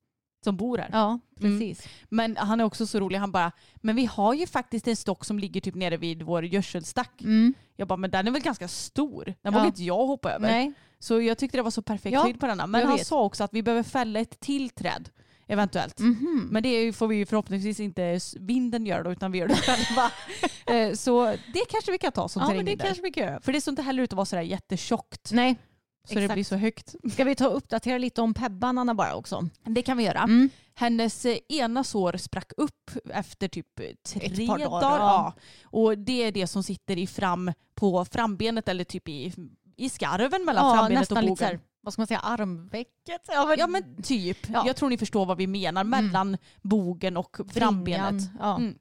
[0.45, 0.89] som bor här.
[0.93, 1.59] Ja, Mm.
[1.59, 1.89] precis.
[2.09, 3.19] Men han är också så rolig.
[3.19, 6.45] Han bara, men vi har ju faktiskt en stock som ligger typ nere vid vår
[6.45, 7.21] gödselstack.
[7.23, 7.55] Mm.
[7.77, 9.25] Jag bara, men den är väl ganska stor.
[9.25, 9.51] Den Ja.
[9.51, 10.47] vågar inte jag hoppa över.
[10.51, 10.73] Nej.
[10.99, 12.67] Så jag tyckte det var så perfekt Ja, höjd på denna.
[12.67, 13.07] Men han vet.
[13.07, 15.09] sa också att vi behöver fälla ett till träd.
[15.47, 15.99] Eventuellt.
[15.99, 16.49] Mhm.
[16.51, 20.11] Men det får vi förhoppningsvis inte vinden göra då, utan vi gör det själva.
[20.67, 23.41] Eh, så det kanske vi kan ta som Ja, men det kanske vi kan göra.
[23.41, 25.31] För det såg inte heller ut att vara sådär jättetjockt.
[25.33, 25.57] Nej.
[26.05, 26.35] Så det exakt.
[26.35, 26.95] blir så högt.
[27.13, 29.49] Ska vi ta och uppdatera lite om Pebban Anna bara också?
[29.65, 30.19] Det kan vi göra.
[30.19, 30.51] Mm.
[30.75, 34.99] Hennes eh, ena sår sprack upp efter typ eh, tre dagar, dagar.
[34.99, 35.33] ja.
[35.65, 39.33] Och det är det som sitter i fram på frambenet eller typ i,
[39.77, 41.37] i skarven mellan Ja, frambenet och lite bogen.
[41.37, 43.23] så här, vad ska man säga, armvecket?
[43.29, 44.39] Ja, men, Ja men typ.
[44.43, 44.55] Ja.
[44.55, 44.67] Mm.
[44.67, 45.85] Jag tror ni förstår vad vi menar.
[45.85, 48.23] Mellan bogen och frambenet.
[48.39, 48.57] Ja.
[48.57, 48.79] Mm.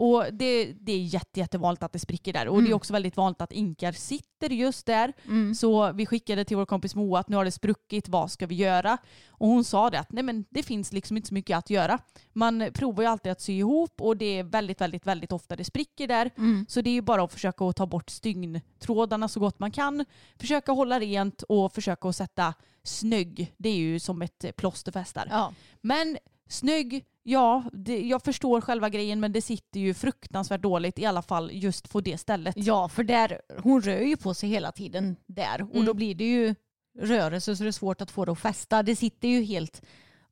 [0.00, 2.48] Och det, det är jätte, jättevanligt att det spricker där.
[2.48, 2.76] Och det är Mm.
[2.76, 5.12] också väldigt vanligt att inkar sitter just där.
[5.26, 5.54] Mm.
[5.54, 8.54] Så vi skickade till vår kompis Moa att nu har det spruckit, vad ska vi
[8.54, 8.98] göra?
[9.28, 11.98] Och hon sa det att nej men det finns liksom inte så mycket att göra.
[12.32, 15.64] Man provar ju alltid att sy ihop och det är väldigt, väldigt, väldigt ofta det
[15.64, 16.30] spricker där.
[16.38, 16.66] Mm.
[16.68, 20.04] Så det är ju bara att försöka att ta bort stygntrådarna så gott man kan.
[20.36, 23.54] Försöka hålla rent och försöka att sätta snygg.
[23.56, 25.26] Det är ju som ett plåsterfästar.
[25.30, 25.54] Ja.
[25.80, 31.06] Men snygg, ja, det, jag förstår själva grejen men det sitter ju fruktansvärt dåligt i
[31.06, 32.54] alla fall just på det stället.
[32.58, 35.84] ja, för där, hon rör ju på sig hela tiden där och Mm.
[35.86, 36.54] då blir det ju
[36.98, 38.82] rörelse så det är svårt att få det att fästa.
[38.82, 39.82] Det sitter ju helt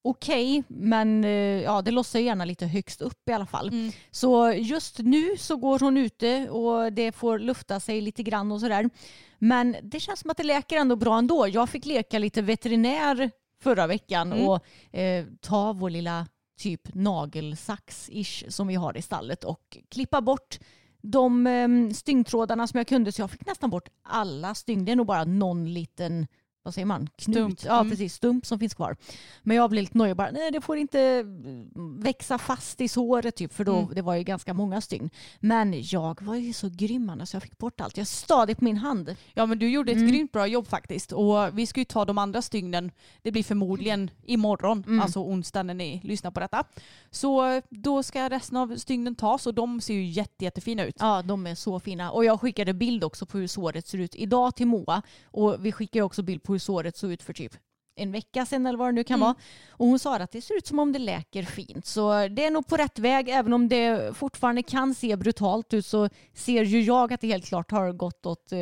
[0.02, 1.30] okej men eh,
[1.62, 3.68] ja, det lossar ju gärna lite högst upp i alla fall.
[3.68, 3.92] Mm.
[4.10, 8.60] Så just nu så går hon ute och det får lufta sig lite grann och
[8.60, 8.90] sådär.
[9.38, 11.48] Men det känns som att det läker ändå bra ändå.
[11.48, 13.30] Jag fick leka lite veterinär
[13.62, 14.48] förra veckan Mm.
[14.48, 14.66] och
[14.98, 16.26] eh, ta vår lilla
[16.58, 20.58] typ nagelsax-ish som vi har i stallet och klippa bort
[21.00, 24.84] de eh, stygntrådarna som jag kunde så jag fick nästan bort alla stygn.
[24.84, 26.26] Det är nog bara någon liten
[26.62, 27.08] vad säger man?
[27.16, 27.36] Knut.
[27.36, 27.58] Stump.
[27.64, 27.90] Ja, Mm.
[27.90, 28.14] precis.
[28.14, 28.96] Stump som finns kvar.
[29.42, 33.36] Men jag blev lite nöjd bara, nej det får inte mm, växa fast i såret
[33.36, 33.94] typ för då, Mm.
[33.94, 35.10] det var ju ganska många stygn.
[35.40, 37.96] Men jag var ju så grym så jag fick bort allt.
[37.96, 39.16] Jag stadigt på min hand.
[39.34, 40.08] Ja men du gjorde ett Mm.
[40.10, 41.12] grymt bra jobb faktiskt.
[41.12, 42.90] Och vi ska ju ta de andra stygnen,
[43.22, 45.00] det blir förmodligen imorgon, Mm.
[45.00, 46.64] alltså onsdag när ni lyssnar på detta.
[47.10, 50.96] Så då ska resten av stygnen tas och de ser ju jätte, jättefina ut.
[50.98, 52.10] Ja, de är så fina.
[52.10, 55.02] Och jag skickade bild också på hur såret ser ut idag till Moa.
[55.24, 57.56] Och vi skickade också bild på hur såret såg ut för typ
[58.00, 59.20] en vecka sedan eller vad det nu kan Mm.
[59.26, 59.34] vara.
[59.70, 61.86] Och hon sa att det ser ut som om det läker fint.
[61.86, 63.28] Så det är nog på rätt väg.
[63.28, 67.44] Även om det fortfarande kan se brutalt ut så ser ju jag att det helt
[67.46, 68.58] klart har gått åt eh,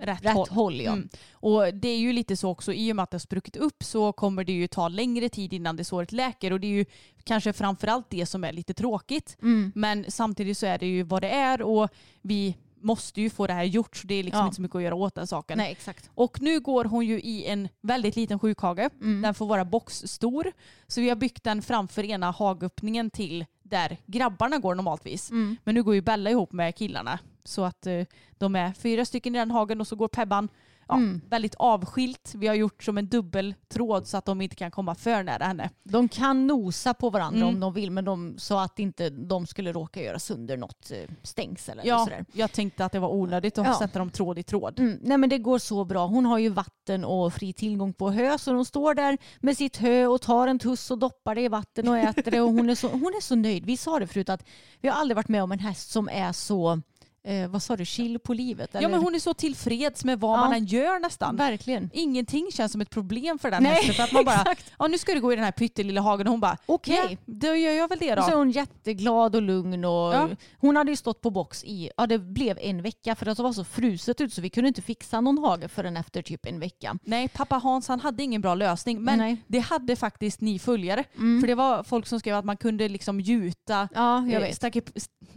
[0.00, 0.48] rätt, håll.
[0.50, 0.80] håll.
[0.80, 0.92] ja.
[0.92, 1.08] Mm.
[1.32, 3.82] Och det är ju lite så också, i och med att det har spruckit upp
[3.84, 6.84] så kommer det ju ta längre tid innan det såret läker och det är ju
[7.24, 9.36] kanske framförallt det som är lite tråkigt.
[9.42, 9.72] Mm.
[9.74, 11.88] Men samtidigt så är det ju vad det är och
[12.22, 14.44] vi måste ju få det här gjort så det är liksom Ja.
[14.44, 15.58] inte så mycket att göra åt den saken.
[15.58, 16.10] Nej, exakt.
[16.14, 18.90] Och nu går hon ju i en väldigt liten sjukhage.
[19.00, 19.22] Mm.
[19.22, 20.52] Den får vara boxstor.
[20.86, 25.30] Så vi har byggt den framför ena hagöppningen till där grabbarna går normaltvis.
[25.30, 25.56] Mm.
[25.64, 27.18] Men nu går ju Bella ihop med killarna.
[27.44, 28.02] Så att eh,
[28.38, 30.48] de är fyra stycken i den hagen och så går Pebban
[30.88, 31.20] ja, Mm.
[31.28, 32.32] väldigt avskilt.
[32.34, 35.70] Vi har gjort som en dubbeltråd så att de inte kan komma för nära henne.
[35.82, 37.48] De kan nosa på varandra Mm.
[37.54, 41.10] om de vill men de sa att inte de skulle råka göra sönder något eh,
[41.22, 42.24] stängsel eller Ja, sådär.
[42.32, 43.74] jag tänkte att det var onödigt att Ja.
[43.78, 44.78] sätta dem tråd i tråd.
[44.78, 46.06] Mm, nej men det går så bra.
[46.06, 49.76] Hon har ju vatten och fri tillgång på hö så de står där med sitt
[49.76, 52.70] hö och tar en tuss och doppar det i vatten och äter det och hon
[52.70, 53.66] är så, hon är så nöjd.
[53.66, 54.44] Vi sa det förut att
[54.80, 56.80] vi har aldrig varit med om en häst som är så,
[57.24, 58.70] eh, vad sa du, chill på livet?
[58.72, 58.88] Ja eller?
[58.88, 60.44] men hon är så tillfreds med vad Ja.
[60.44, 61.36] man än gör nästan.
[61.36, 61.90] Verkligen.
[61.92, 63.94] Ingenting känns som ett problem för den Nej, hästen.
[63.94, 64.44] För att man bara,
[64.78, 66.98] ja nu ska du gå i den här pyttelilla hagen och hon bara, Okej.
[67.10, 68.38] ja, då gör jag väl det Och så är då.
[68.38, 69.84] hon jätteglad och lugn.
[69.84, 70.28] Och Ja.
[70.58, 73.52] Hon hade ju stått på box i, ja det blev en vecka för det var
[73.52, 76.98] så fruset ut så vi kunde inte fixa någon hage förrän efter typ en vecka.
[77.02, 79.02] Nej, pappa Hans han hade ingen bra lösning.
[79.02, 79.36] Men Nej.
[79.46, 81.04] det hade faktiskt ni följare.
[81.16, 81.40] Mm.
[81.40, 84.54] För det var folk som skrev att man kunde liksom gjuta Ja, jag eh, vet.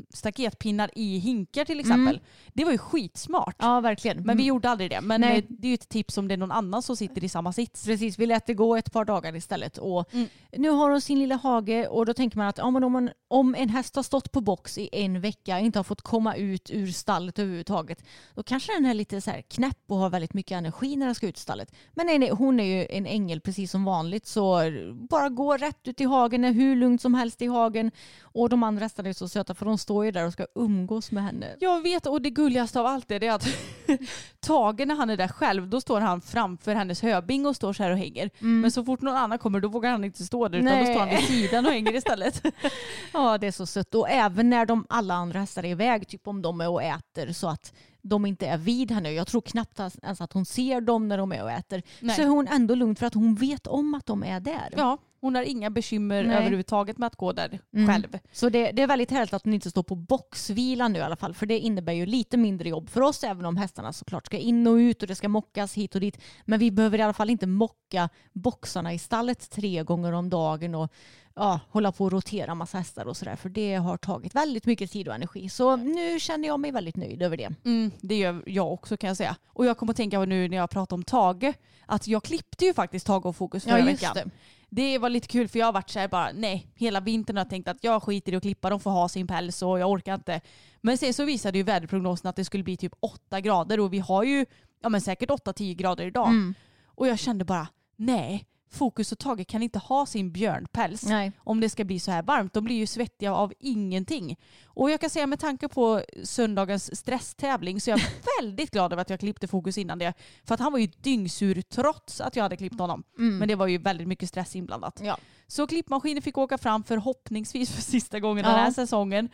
[0.09, 2.19] Staket, staketpinnar i hinkar till exempel.
[2.53, 3.55] Det var ju skitsmart.
[3.59, 4.23] Ja, verkligen.
[4.23, 5.01] Men vi gjorde aldrig det.
[5.01, 5.45] Men Nej.
[5.49, 7.85] det är ju ett tips om det är någon annan som sitter i samma sits.
[7.85, 9.77] Precis, vi lät det gå ett par dagar istället.
[9.77, 10.27] Och Mm.
[10.51, 13.09] Nu har hon sin lilla hage och då tänker man att ja, men om, man,
[13.27, 16.35] om en häst har stått på box i en vecka och inte har fått komma
[16.35, 18.03] ut ur stallet överhuvudtaget
[18.35, 21.15] då kanske den är lite så här knäpp och har väldigt mycket energi när den
[21.15, 21.71] ska ut ur stallet.
[21.93, 24.61] Men nej, nej, hon är ju en ängel precis som vanligt så
[25.09, 27.91] bara gå rätt ut i hagen, är hur lugnt som helst i hagen
[28.21, 31.11] och de andra hästarna är så söta för de står ju där och ska umgås
[31.11, 31.55] med henne.
[31.59, 33.47] Jag vet och det gulligaste av allt är det att
[34.39, 37.83] Tage när han är där själv då står han framför hennes höbing och står så
[37.83, 38.29] här och hänger.
[38.39, 40.85] Men så fort någon annan kommer då vågar han inte stå där utan Nej.
[40.85, 42.45] då står han vid sidan och hänger istället.
[43.13, 43.95] Ja, det är så sött.
[43.95, 47.33] Och även när de alla andra hästar är iväg, typ om de är och äter
[47.33, 49.11] så att de inte är vid henne.
[49.11, 51.83] Jag tror knappt ens att hon ser dem när de är och äter.
[51.99, 52.15] Nej.
[52.15, 54.73] Så är hon ändå lugn för att hon vet om att de är där.
[54.77, 56.35] Ja, hon har inga bekymmer Nej.
[56.37, 57.87] överhuvudtaget med att gå där Mm.
[57.87, 58.17] själv.
[58.31, 61.15] Så det, det är väldigt härligt att hon inte står på boxvila nu i alla
[61.15, 61.33] fall.
[61.33, 64.67] För det innebär ju lite mindre jobb för oss även om hästarna såklart ska in
[64.67, 66.17] och ut och det ska mockas hit och dit.
[66.45, 70.75] Men vi behöver i alla fall inte mocka boxarna i stallet tre gånger om dagen
[70.75, 70.91] och
[71.35, 73.35] ja, hålla på och rotera massa hästar och sådär.
[73.35, 75.49] För det har tagit väldigt mycket tid och energi.
[75.49, 77.49] Så nu känner jag mig väldigt nöjd över det.
[77.65, 79.35] Mm, det gör jag också kan jag säga.
[79.47, 81.53] Och jag kommer att tänka på nu när jag pratar om Tage,
[81.85, 84.11] att jag klippte ju faktiskt Tage och Fokus förra veckan.
[84.15, 84.29] det.
[84.69, 87.43] Det var lite kul för jag har varit så här bara nej, hela vintern har
[87.43, 89.91] jag tänkt att jag skiter i att klippa, de får ha sin päls och jag
[89.91, 90.41] orkar inte.
[90.81, 93.99] Men sen så visade ju väderprognosen att det skulle bli typ 8 grader och vi
[93.99, 94.45] har ju
[94.81, 96.27] ja, men säkert 8-10 grader idag.
[96.27, 96.53] Mm.
[96.85, 101.31] Och jag kände bara nej, Fokus och Tage kan inte ha sin björnpäls Nej.
[101.39, 102.53] om det ska bli så här varmt.
[102.53, 104.37] De blir ju svettiga av ingenting.
[104.65, 108.01] Och jag kan säga med tanke på söndagens stresstävling så är jag
[108.41, 110.13] väldigt glad över att jag klippte Fokus innan det.
[110.43, 113.03] För att han var ju dyngsur trots att jag hade klippt honom.
[113.39, 114.99] Men det var ju väldigt mycket stress inblandat.
[115.03, 115.17] Ja.
[115.47, 118.51] Så klippmaskinen fick åka fram förhoppningsvis för sista gången Ja.
[118.51, 119.29] den här säsongen.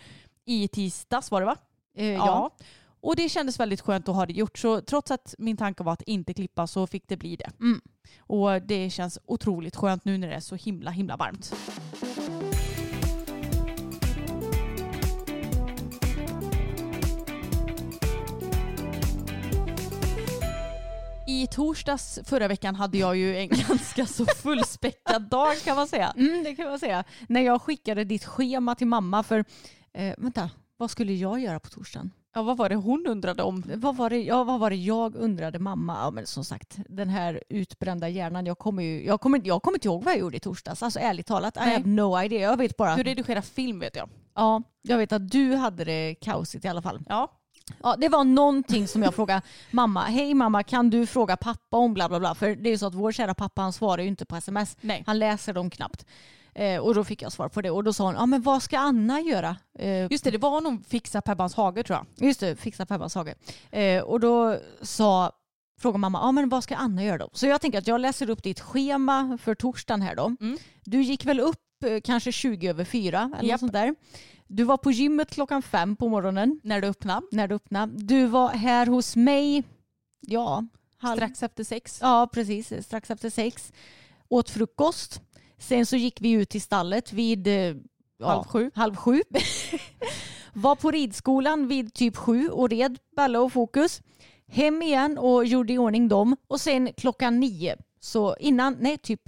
[0.46, 1.56] I tisdags var det va?
[1.98, 2.50] Eh, ja.
[3.04, 4.58] Och det kändes väldigt skönt att ha det gjort.
[4.58, 7.52] Så trots att min tanke var att inte klippa så fick det bli det.
[7.60, 7.82] Mm.
[8.20, 11.54] Och det känns otroligt skönt nu när det är så himla himla varmt.
[21.28, 26.14] I torsdags förra veckan hade jag ju en ganska så fullspäckad dag kan man säga.
[26.18, 27.04] Mm, det kan man säga.
[27.28, 29.46] När jag skickade ditt schema till mamma för,
[29.94, 32.12] eh, vänta, vad skulle jag göra på torsdagen?
[32.36, 33.64] Ja, vad var det hon undrade om?
[33.76, 35.98] Vad var, det, ja, vad var det jag undrade mamma?
[36.04, 38.46] Ja, men som sagt, den här utbrända hjärnan.
[38.46, 40.84] Jag kommer, ju, jag kommer, jag kommer inte ihåg vad jag gjorde i torsdags.
[40.84, 41.74] Alltså ärligt talat, I Nej.
[41.74, 42.42] have no idea.
[42.50, 44.10] Jag vet bara, Du redigerar film vet jag.
[44.36, 47.04] ja, jag vet att du hade det kaosigt i alla fall.
[47.10, 47.32] Ja.
[47.84, 50.02] Ja, det var någonting som jag frågade mamma.
[50.04, 52.36] Hej mamma, kan du fråga pappa om bla bla bla?
[52.36, 54.78] För det är ju så att vår kära pappa han svarar ju inte på sms.
[54.82, 55.04] Nej.
[55.06, 56.06] Han läser dem knappt.
[56.56, 57.70] Eh, och då fick jag svar på det.
[57.72, 59.58] Och då sa hon, ja men vad ska Anna göra?
[59.80, 62.28] Eh, Just det, det var nog Fixa Pebbans hage tror jag.
[62.28, 63.36] Just det, fixa Pebbans hage.
[63.72, 65.32] Eh, och då sa,
[65.82, 67.30] frågade mamma, ja men vad ska Anna göra då?
[67.34, 70.36] Så jag tänker att jag läser upp ditt schema för torsdagen här då.
[70.42, 70.58] Mm.
[70.84, 73.52] Du gick väl upp eh, kanske 20 över 4 eller Japp.
[73.52, 73.96] något sånt där.
[74.48, 77.26] Du var på gymmet klockan fem på morgonen När det öppnade.
[77.32, 77.94] när det öppnade.
[78.04, 79.64] Du var här hos mig,
[80.22, 80.66] ja,
[80.98, 82.00] halv, Strax efter sex.
[82.02, 82.74] Ja, precis.
[82.86, 83.74] Strax efter sex.
[84.30, 85.22] Åt frukost.
[85.68, 87.76] Sen så gick vi ut till stallet vid eh,
[88.24, 88.72] Halv sju.
[88.76, 89.22] Halv sju.
[90.54, 94.02] var på ridskolan vid typ sju och red Bella och Fokus.
[94.48, 96.36] Hem igen och gjorde i ordning dem.
[96.48, 99.22] Och sen klockan nio, så innan, nej typ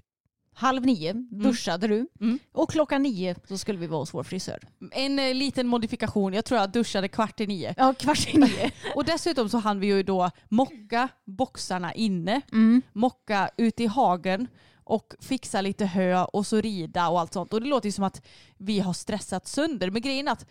[0.53, 2.07] halv nio duschade du.
[2.21, 2.39] Mm.
[2.51, 4.59] Och klockan nio så skulle vi vara hos vår frisör.
[4.91, 6.33] En eh, liten modifikation.
[6.33, 7.73] Jag tror jag duschade kvart i nio.
[7.77, 8.71] Ja, kvart i nio.
[8.95, 12.81] Och dessutom så hann vi ju då mocka boxarna inne, Mm.
[12.93, 14.47] mocka ute i hagen
[14.86, 17.53] och fixa lite hö och så rida och allt sånt.
[17.53, 18.25] Och det låter ju som att
[18.57, 19.89] vi har stressat sönder.
[19.91, 20.45] Men grejen är att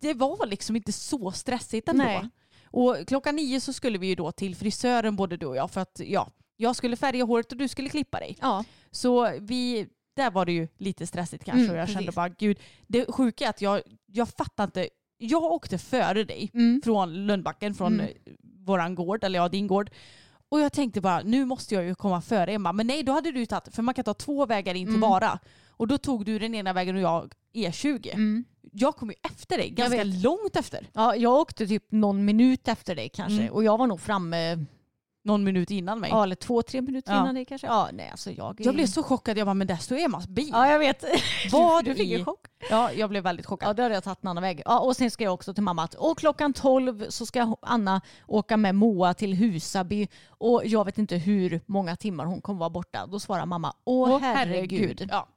[0.00, 2.04] det var liksom inte så stressigt ändå.
[2.04, 2.28] Nej.
[2.66, 5.80] Och klockan nio så skulle vi ju då till frisören både du och jag för
[5.80, 8.36] att ja, jag skulle färga håret och du skulle klippa dig.
[8.40, 8.64] Ja.
[8.90, 9.86] Så vi,
[10.16, 11.96] där var det ju lite stressigt kanske Mm, och jag precis.
[12.00, 14.88] kände bara gud, det sjuka är att jag, jag fattar inte,
[15.18, 16.80] jag åkte före dig Mm.
[16.84, 18.10] från Lundbacken, från Mm.
[18.64, 19.90] våran gård, eller ja din gård.
[20.54, 22.72] Och jag tänkte bara, nu måste jag ju komma före Emma.
[22.72, 25.10] Men nej, då hade du tagit, för man kan ta två vägar in till Mm.
[25.10, 25.38] Vara.
[25.68, 28.14] Och då tog du den ena vägen och jag E20.
[28.14, 28.44] Mm.
[28.72, 30.86] Jag kom ju efter dig, ganska långt efter.
[30.92, 33.40] ja, jag åkte typ någon minut efter dig kanske.
[33.40, 33.52] Mm.
[33.52, 34.64] Och jag var nog framme
[35.26, 36.10] Någon minut innan mig.
[36.10, 37.20] Ja, eller två, tre minuter Ja.
[37.20, 37.66] innan det kanske.
[37.66, 40.48] Ja, nej, alltså jag, Jag blev så chockad, jag bara, men där står Emmas bil.
[40.52, 41.04] Ja, jag vet.
[41.52, 42.40] Vad du fick en chock.
[42.70, 43.68] Ja, jag blev väldigt chockad.
[43.68, 44.62] Ja, då hade jag tagit en annan väg.
[44.64, 48.00] Ja, och sen ska jag också till mamma att och klockan 12 så ska Anna
[48.26, 52.70] åka med Moa till Husaby och jag vet inte hur många timmar hon kommer vara
[52.70, 53.06] borta.
[53.06, 55.08] Då svarar mamma, åh Åh, herregud.
[55.10, 55.28] Ja.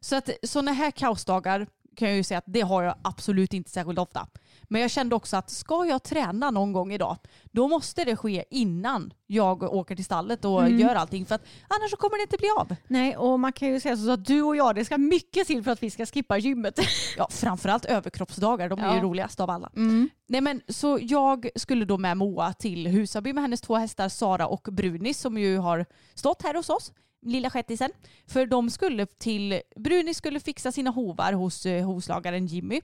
[0.00, 1.66] Så att sådana här kaosdagar
[1.96, 4.26] kan jag ju säga att det har jag absolut inte särskilt ofta.
[4.68, 7.16] Men jag kände också att ska jag träna någon gång idag,
[7.52, 10.78] då måste det ske innan jag åker till stallet och Mm.
[10.80, 11.26] gör allting.
[11.26, 12.76] För att annars så kommer det inte bli av.
[12.88, 15.62] Nej, och man kan ju säga så att du och jag, det ska mycket till
[15.64, 16.78] för att vi ska skippa gymmet.
[17.16, 19.02] Ja, framförallt överkroppsdagar, de är ju Ja.
[19.02, 19.70] roligast av alla.
[19.76, 20.08] Mm.
[20.28, 24.46] Nej, men, så jag skulle då med Moa till Husaby med hennes två hästar Sara
[24.46, 26.92] och Brunis som ju har stått här hos oss,
[27.26, 27.90] lilla skettisen.
[28.26, 32.80] För de skulle till, Brunis skulle fixa sina hovar hos eh, hovslagaren Jimmy.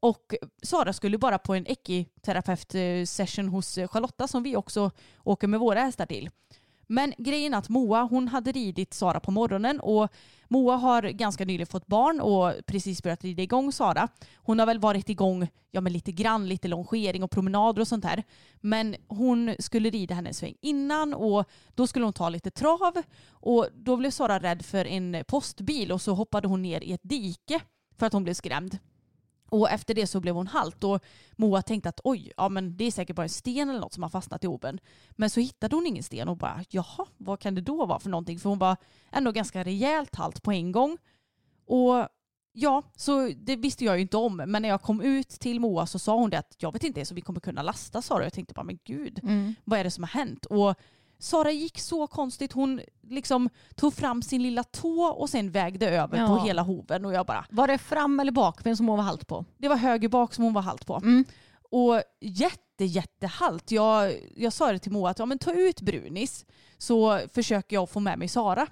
[0.00, 4.90] Och Sara skulle bara på en ekiterapeut-session eh, hos eh, Charlotta som vi också
[5.24, 6.30] åker med våra hästar till.
[6.92, 10.08] Men grejen är att Moa hon hade ridit Sara på morgonen och
[10.48, 14.08] Moa har ganska nyligen fått barn och precis börjat rida igång Sara.
[14.34, 18.04] Hon har väl varit igång ja, men lite grann, lite longering och promenader och sånt
[18.04, 18.22] här.
[18.60, 23.02] Men hon skulle rida henne en sväng innan och då skulle hon ta lite trav
[23.30, 27.00] och då blev Sara rädd för en postbil och så hoppade hon ner i ett
[27.02, 27.60] dike
[27.98, 28.78] för att hon blev skrämd.
[29.50, 31.04] Och efter det så blev hon halt och
[31.36, 34.02] Moa tänkte att oj, ja men det är säkert bara en sten eller något som
[34.02, 34.80] har fastnat i hoven.
[35.10, 38.10] Men så hittade hon ingen sten och bara jaha, vad kan det då vara för
[38.10, 38.38] någonting?
[38.38, 38.76] För hon var
[39.12, 40.98] ändå ganska rejält halt på en gång.
[41.66, 42.08] Och
[42.52, 44.36] ja, så det visste jag ju inte om.
[44.36, 47.00] Men när jag kom ut till Moa så sa hon det att jag vet inte
[47.00, 48.24] ens om vi kommer kunna lasta Sara.
[48.24, 49.20] Jag tänkte bara men gud,
[49.64, 50.46] vad är det som har hänt?
[50.46, 50.74] Och
[51.20, 52.52] Sara gick så konstigt.
[52.52, 56.26] Hon liksom tog fram sin lilla tå och sen vägde över Ja.
[56.26, 59.26] på hela hoven och jag bara Var det fram eller bakben som hon var halt
[59.26, 59.44] på?
[59.58, 60.96] det var höger bak som hon var halt på.
[60.96, 61.24] Mm.
[61.70, 63.70] Och jätte, jättehalt.
[63.70, 66.46] Jag, jag sa det till Moa att ja, men ta ut Brunis
[66.78, 68.66] så försöker jag få med mig Sara.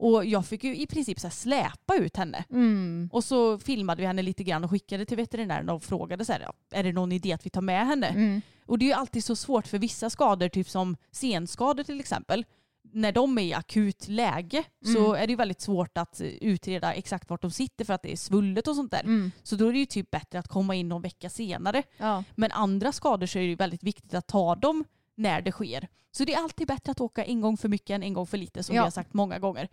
[0.00, 2.44] Och jag fick ju i princip så släpa ut henne.
[2.50, 3.10] Mm.
[3.12, 6.46] Och så filmade vi henne lite grann och skickade till veterinären och frågade så här,
[6.72, 8.06] är det någon idé att vi tar med henne?
[8.06, 8.42] Mm.
[8.66, 12.44] Och det är ju alltid så svårt för vissa skador, typ som senskador till exempel,
[12.92, 15.22] när de är i akut läge så Mm.
[15.22, 18.12] är det ju väldigt svårt att eh, utreda exakt vart de sitter för att det
[18.12, 19.00] är svullet och sånt där.
[19.04, 19.30] Mm.
[19.42, 21.82] Så då är det ju typ bättre att komma in någon vecka senare.
[21.96, 22.24] Ja.
[22.34, 24.84] Men andra skador så är det ju väldigt viktigt att ta dem
[25.20, 25.88] när det sker.
[26.12, 28.38] Så det är alltid bättre att åka en gång för mycket än en gång för
[28.38, 28.82] lite som Ja.
[28.82, 29.68] vi har sagt många gånger.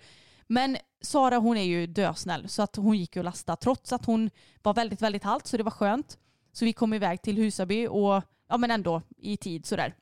[0.48, 4.06] Men Sara hon är ju dösnäll så att hon gick ju att lasta trots att
[4.06, 4.30] hon
[4.64, 6.18] var väldigt, väldigt halt så det var skönt.
[6.52, 9.96] Så vi kom iväg till Husaby och ja men ändå i tid sådär.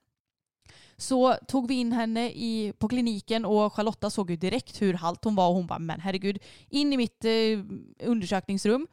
[0.97, 5.23] Så tog vi in henne i, på kliniken och Charlotta såg ju direkt hur halt
[5.23, 6.39] hon var och hon bara men herregud
[6.69, 7.59] in i mitt eh,
[8.07, 8.87] undersökningsrum.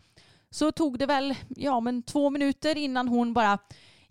[0.51, 3.59] Så tog det väl ja, men två minuter innan hon bara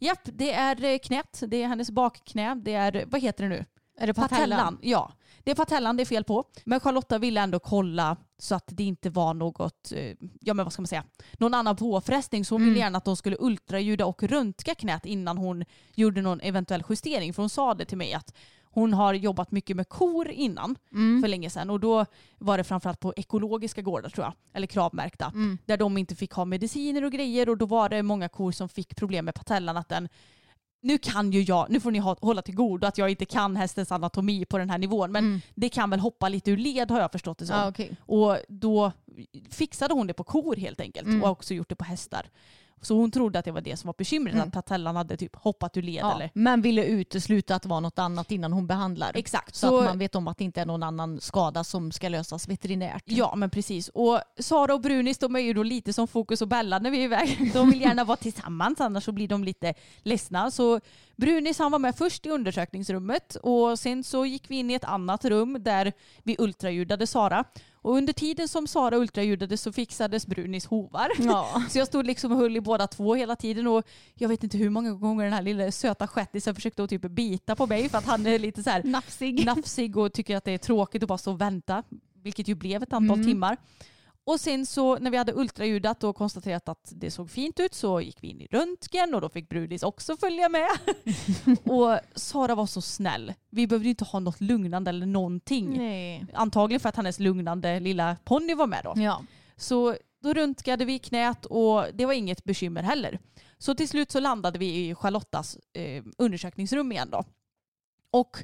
[0.01, 3.65] japp det är eh, knät, det är hennes bakknä, det är vad heter det nu?
[3.97, 4.79] Är det patellan?
[4.81, 5.11] Ja,
[5.43, 6.43] det är patellan det är fel på.
[6.65, 10.73] Men Charlotta ville ändå kolla så att det inte var något, eh, ja men vad
[10.73, 12.45] ska man säga, någon annan påfrestning.
[12.45, 16.41] Så hon ville gärna att de skulle ultraljuda och röntga knät innan hon gjorde någon
[16.41, 17.33] eventuell justering.
[17.33, 18.33] För hon sa det till mig att
[18.73, 20.75] hon har jobbat mycket med kor innan
[21.21, 21.69] för länge sedan.
[21.69, 22.05] Och då
[22.37, 25.33] var det framförallt på ekologiska gårdar tror jag, eller kravmärkta,
[25.65, 27.49] där de inte fick ha mediciner och grejer.
[27.49, 29.77] Och då var det många kor som fick problem med patellan.
[29.77, 30.09] Att den
[30.83, 33.91] nu kan ju jag, nu får ni hålla till godo att jag inte kan hästens
[33.91, 35.11] anatomi på den här nivån.
[35.11, 37.55] Men det kan väl hoppa lite ur led har jag förstått det som.
[37.55, 37.97] Ja, okej.
[38.01, 38.91] Och då
[39.49, 41.07] fixade hon det på kor helt enkelt.
[41.07, 42.29] Och har också gjort det på hästar.
[42.81, 45.77] Så hon trodde att det var det som var bekymret, att patellan hade typ hoppat
[45.77, 49.11] ur led Ja, eller men ville utesluta att det var något annat innan hon behandlar.
[49.15, 49.55] Exakt.
[49.55, 52.09] Så, Så- att man vet om att det inte är någon annan skada som ska
[52.09, 53.03] lösas veterinärt.
[53.05, 53.89] Ja men precis.
[53.89, 56.97] Och Sara och Brunis de är ju då lite som Fokus och Bella när vi
[56.97, 57.51] är iväg.
[57.53, 59.73] De vill gärna vara tillsammans annars så blir de lite
[60.03, 60.51] ledsna.
[60.51, 60.79] Så
[61.15, 64.83] Brunis han var med först i undersökningsrummet och sen så gick vi in i ett
[64.83, 67.43] annat rum där vi ultraljudade Sara.
[67.83, 71.09] Och under tiden som Sara ultraljudade så fixades Brunis hovar.
[71.19, 71.63] Ja.
[71.69, 74.57] Så jag stod liksom och höll i båda två hela tiden och jag vet inte
[74.57, 77.97] hur många gånger den här lilla söta skettisen försökte att typ bita på mig för
[77.97, 79.45] att han är lite så här Nafsig.
[79.45, 81.83] nafsig och tycker att det är tråkigt att bara stå och vänta.
[82.23, 83.57] Vilket ju blev ett antal timmar.
[84.23, 88.01] Och sen så när vi hade ultraljudat och konstaterat att det såg fint ut så
[88.01, 90.69] gick vi in i röntgen och då fick Brudis också följa med.
[91.63, 93.33] och Sara var så snäll.
[93.49, 95.77] Vi behövde inte ha något lugnande eller någonting.
[95.77, 96.25] Nej.
[96.33, 98.93] Antagligen för att hennes lugnande lilla ponny var med då.
[98.95, 99.23] Ja.
[99.55, 103.19] Så då röntgade vi knät och det var inget bekymmer heller.
[103.57, 107.23] Så till slut så landade vi i Charlottas eh, undersökningsrum igen då.
[108.11, 108.37] Och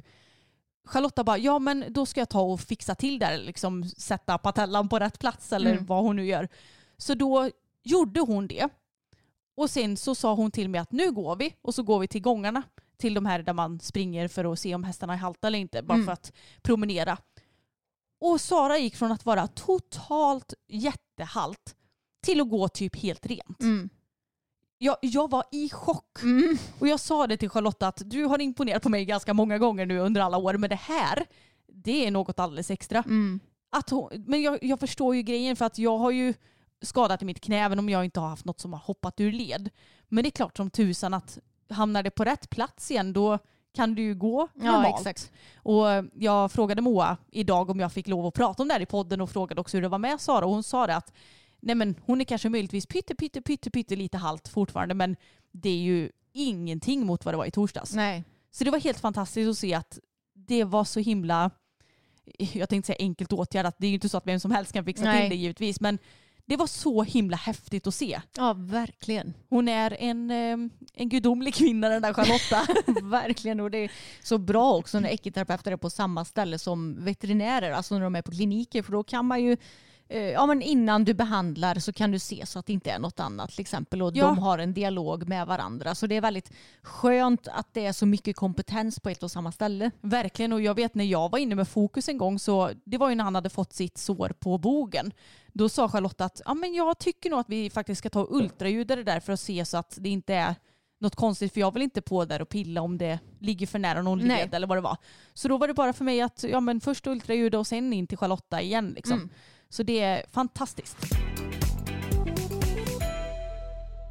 [0.88, 4.88] Charlotta bara, ja men då ska jag ta och fixa till där, liksom sätta patellan
[4.88, 5.86] på rätt plats eller Mm.
[5.86, 6.48] vad hon nu gör.
[6.96, 7.50] Så då
[7.82, 8.68] gjorde hon det.
[9.56, 12.08] Och sen så sa hon till mig att nu går vi och så går vi
[12.08, 12.62] till gångarna
[12.96, 15.82] till de här där man springer för att se om hästarna är halta eller inte,
[15.82, 16.04] bara Mm.
[16.06, 16.32] för att
[16.62, 17.18] promenera.
[18.20, 21.74] Och Sara gick från att vara totalt jättehalt
[22.22, 23.60] till att gå typ helt rent.
[23.62, 23.88] Mm.
[24.78, 26.22] Jag, jag var i chock.
[26.22, 26.56] Mm.
[26.78, 29.86] Och jag sa det till Charlotta att du har imponerat på mig ganska många gånger
[29.86, 31.26] nu under alla år men det här,
[31.72, 32.98] det är något alldeles extra.
[32.98, 33.40] Mm.
[33.70, 36.34] Att hon, men jag, jag förstår ju grejen för att jag har ju
[36.82, 39.32] skadat i mitt knä även om jag inte har haft något som har hoppat ur
[39.32, 39.70] led.
[40.08, 41.38] Men det är klart som tusan att
[41.70, 43.38] hamnar det på rätt plats igen då
[43.74, 44.96] kan du ju gå Ja, normalt.
[45.06, 45.32] exakt.
[45.56, 48.86] Och jag frågade Moa idag om jag fick lov att prata om det här i
[48.86, 51.12] podden och frågade också hur det var med Sara och hon sa det att
[51.60, 55.16] nej men hon är kanske möjligtvis pytte, pytte, pytte, pytte lite halt fortfarande men
[55.52, 57.94] det är ju ingenting mot vad det var i torsdags.
[57.94, 58.24] Nej.
[58.50, 59.98] Så det var helt fantastiskt att se att
[60.34, 61.50] det var så himla,
[62.52, 64.84] jag tänkte säga enkelt åtgärdat, det är ju inte så att vem som helst kan
[64.84, 65.20] fixa Nej.
[65.20, 65.98] till det givetvis, men
[66.48, 68.20] det var så himla häftigt att se.
[68.36, 69.34] Ja, verkligen.
[69.48, 72.66] Hon är en, eh, en gudomlig kvinna den där Charlotta.
[73.02, 73.60] verkligen.
[73.60, 73.90] Och det är
[74.22, 78.22] så bra också när eketerapeuter är på samma ställe som veterinärer, alltså när de är
[78.22, 79.56] på kliniker, för då kan man ju
[80.08, 83.20] Ja, men innan du behandlar så kan du se så att det inte är något
[83.20, 84.24] annat till exempel och Ja.
[84.26, 85.94] de har en dialog med varandra.
[85.94, 86.52] Så det är väldigt
[86.82, 89.90] skönt att det är så mycket kompetens på ett och samma ställe.
[90.00, 93.08] Verkligen och jag vet när jag var inne med fokus en gång så det var
[93.08, 95.12] ju när han hade fått sitt sår på bogen.
[95.52, 98.86] Då sa Charlotta att ja, men jag tycker nog att vi faktiskt ska ta ultraljud
[98.86, 100.54] det där för att se så att det inte är
[101.00, 104.02] något konstigt för jag vill inte på där och pilla om det ligger för nära
[104.02, 104.28] någon Nej.
[104.44, 104.96] led eller vad det var.
[105.34, 108.06] Så då var det bara för mig att ja, men först ultraljud och sen in
[108.06, 108.92] till Charlotta igen.
[108.96, 109.16] Liksom.
[109.16, 109.28] Mm.
[109.68, 110.96] Så det är fantastiskt.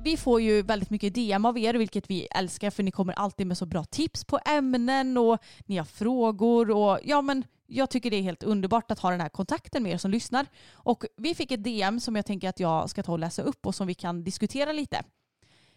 [0.03, 3.47] Vi får ju väldigt mycket DM av er vilket vi älskar för ni kommer alltid
[3.47, 8.11] med så bra tips på ämnen och ni har frågor och ja men jag tycker
[8.11, 10.45] det är helt underbart att ha den här kontakten med er som lyssnar.
[10.71, 13.65] Och vi fick ett DM som jag tänker att jag ska ta och läsa upp
[13.65, 15.03] och som vi kan diskutera lite.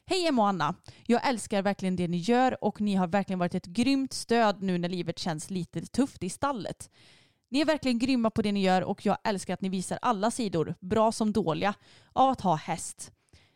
[0.07, 0.74] Hej Emma och Anna.
[1.07, 4.78] Jag älskar verkligen det ni gör och ni har verkligen varit ett grymt stöd nu
[4.78, 6.91] när livet känns lite tufft i stallet.
[7.51, 10.31] Ni är verkligen grymma på det ni gör och jag älskar att ni visar alla
[10.31, 11.75] sidor, bra som dåliga,
[12.13, 13.13] av att ha häst.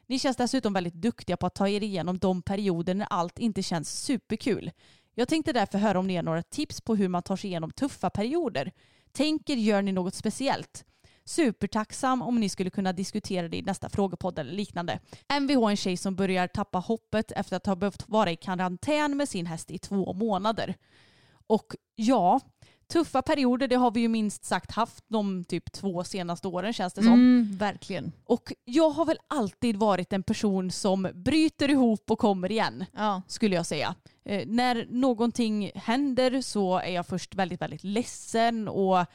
[0.06, 3.62] Ni känns dessutom väldigt duktiga på att ta er igenom de perioder när allt inte
[3.62, 4.70] känns superkul.
[5.14, 7.70] Jag tänkte därför höra om ni har några tips på hur man tar sig igenom
[7.70, 8.72] tuffa perioder.
[9.12, 10.84] Tänker, gör ni något speciellt?
[11.24, 15.00] Supertacksam om ni skulle kunna diskutera det i nästa frågepodd eller liknande.
[15.40, 19.16] Mvh är en tjej som börjar tappa hoppet efter att ha behövt vara i karantän
[19.16, 20.74] med sin häst i två månader.
[21.46, 22.40] Och ja,
[22.88, 26.92] tuffa perioder det har vi ju minst sagt haft de typ två senaste åren känns
[26.94, 27.12] det som.
[27.12, 28.12] Mm, verkligen.
[28.24, 33.22] Och jag har väl alltid varit en person som bryter ihop och kommer igen Ja.
[33.28, 33.94] skulle jag säga.
[34.24, 39.06] Eh, när någonting händer så är jag först väldigt, väldigt ledsen och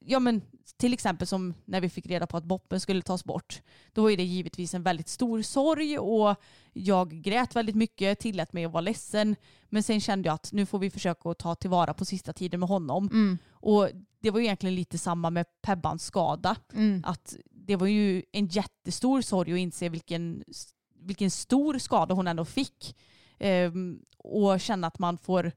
[0.00, 0.42] ja men
[0.76, 3.62] till exempel som när vi fick reda på att boppen skulle tas bort.
[3.92, 6.36] Då var det givetvis en väldigt stor sorg och
[6.72, 9.36] jag grät väldigt mycket, tillät mig att vara ledsen.
[9.68, 12.60] Men sen kände jag att nu får vi försöka att ta tillvara på sista tiden
[12.60, 13.08] med honom.
[13.12, 13.38] Mm.
[13.50, 13.88] Och
[14.20, 16.56] det var egentligen lite samma med Pebbans skada.
[16.74, 17.02] Mm.
[17.06, 20.44] Att det var ju en jättestor sorg att inse vilken,
[21.00, 22.96] vilken stor skada hon ändå fick.
[23.38, 25.52] Ehm, och känna att man får,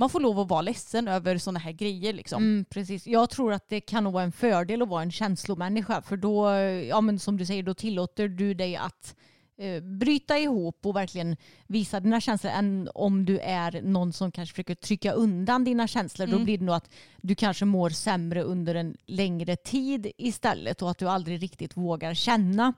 [0.00, 2.12] man får lov att vara ledsen över sådana här grejer.
[2.12, 2.42] Liksom.
[2.42, 3.06] Mm, precis.
[3.06, 6.50] Jag tror att det kan vara en fördel att vara en känslomänniska för då,
[6.88, 9.16] ja men som du säger, då tillåter du dig att
[9.58, 11.36] eh, bryta ihop och verkligen
[11.66, 16.26] visa dina känslor än om du är någon som kanske försöker trycka undan dina känslor.
[16.26, 16.44] Då Mm.
[16.44, 16.90] blir det nog att
[17.20, 22.14] du kanske mår sämre under en längre tid istället och att du aldrig riktigt vågar
[22.14, 22.72] känna.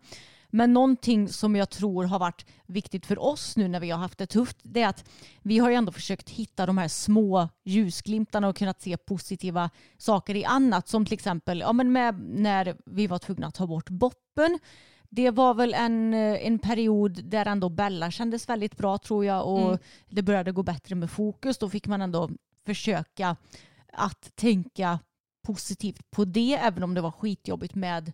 [0.55, 4.19] Men någonting som jag tror har varit viktigt för oss nu när vi har haft
[4.19, 5.05] det tufft det är att
[5.43, 10.35] vi har ju ändå försökt hitta de här små ljusglimtarna och kunnat se positiva saker
[10.37, 10.89] i annat.
[10.89, 14.59] Som till exempel ja, men med, när vi var tvungna att ta bort boppen.
[15.11, 19.47] Det var väl en, eh, en period där ändå Bella kändes väldigt bra tror jag
[19.47, 19.79] och Mm.
[20.09, 21.59] det började gå bättre med fokus.
[21.59, 22.31] Då fick man ändå
[22.67, 23.37] försöka
[23.93, 24.99] att tänka
[25.47, 28.13] positivt på det även om det var skitjobbigt med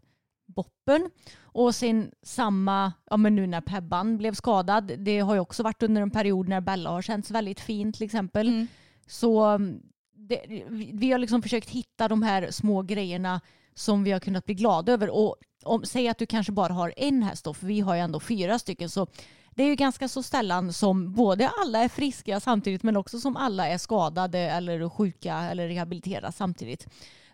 [0.59, 1.11] boppen.
[1.43, 5.83] Och sen samma, ja men nu när Pebban blev skadad, det har ju också varit
[5.83, 8.49] under en period när Bella har känts väldigt fin till exempel.
[8.49, 8.67] Mm.
[9.07, 9.81] Så mm,
[10.17, 13.41] det, vi har liksom försökt hitta de här små grejerna
[13.75, 15.11] som vi har kunnat bli glada över.
[15.11, 18.01] Och om, säg att du kanske bara har en häst då, för vi har ju
[18.01, 18.89] ändå fyra stycken.
[18.89, 19.07] Så
[19.55, 23.37] det är ju ganska så sällan som både alla är friska samtidigt men också som
[23.37, 26.87] alla är skadade eller sjuka eller rehabiliterade samtidigt.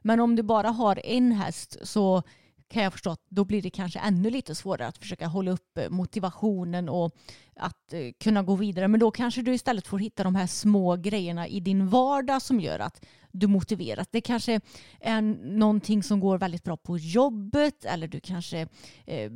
[0.03, 2.23] Men om du bara har en häst så
[2.69, 5.79] kan jag förstå att då blir det kanske ännu lite svårare att försöka hålla upp
[5.79, 7.17] eh, motivationen och
[7.57, 8.89] att eh, kunna gå vidare.
[8.89, 12.61] Men då kanske du istället får hitta de här små grejerna i din vardag som
[12.61, 14.09] gör att du motiveras.
[14.11, 14.61] Det kanske
[15.01, 15.23] är
[15.59, 18.69] någonting som går väldigt bra på jobbet eller du kanske
[19.07, 19.33] eh,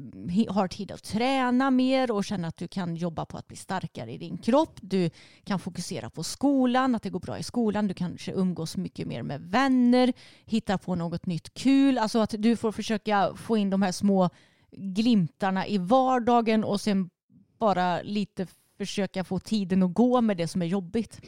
[0.49, 4.13] har tid att träna mer och känner att du kan jobba på att bli starkare
[4.13, 4.79] i din kropp.
[4.81, 5.11] Du
[5.45, 7.89] kan fokusera på skolan, att det går bra i skolan.
[7.89, 10.13] Du kanske umgås mycket mer med vänner,
[10.47, 11.99] hitta på något nytt kul.
[11.99, 14.31] Alltså att du får försöka få in de här små
[14.73, 17.11] glimtarna i vardagen och sen
[17.59, 18.47] bara lite
[18.79, 21.21] försöka få tiden att gå med det som är jobbigt.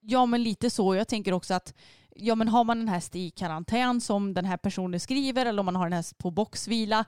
[0.00, 0.94] Ja men lite så.
[0.94, 1.74] Jag tänker också att
[2.14, 5.66] ja, men har man en häst i karantän som den här personen skriver eller om
[5.66, 7.04] man har en häst på boxvila.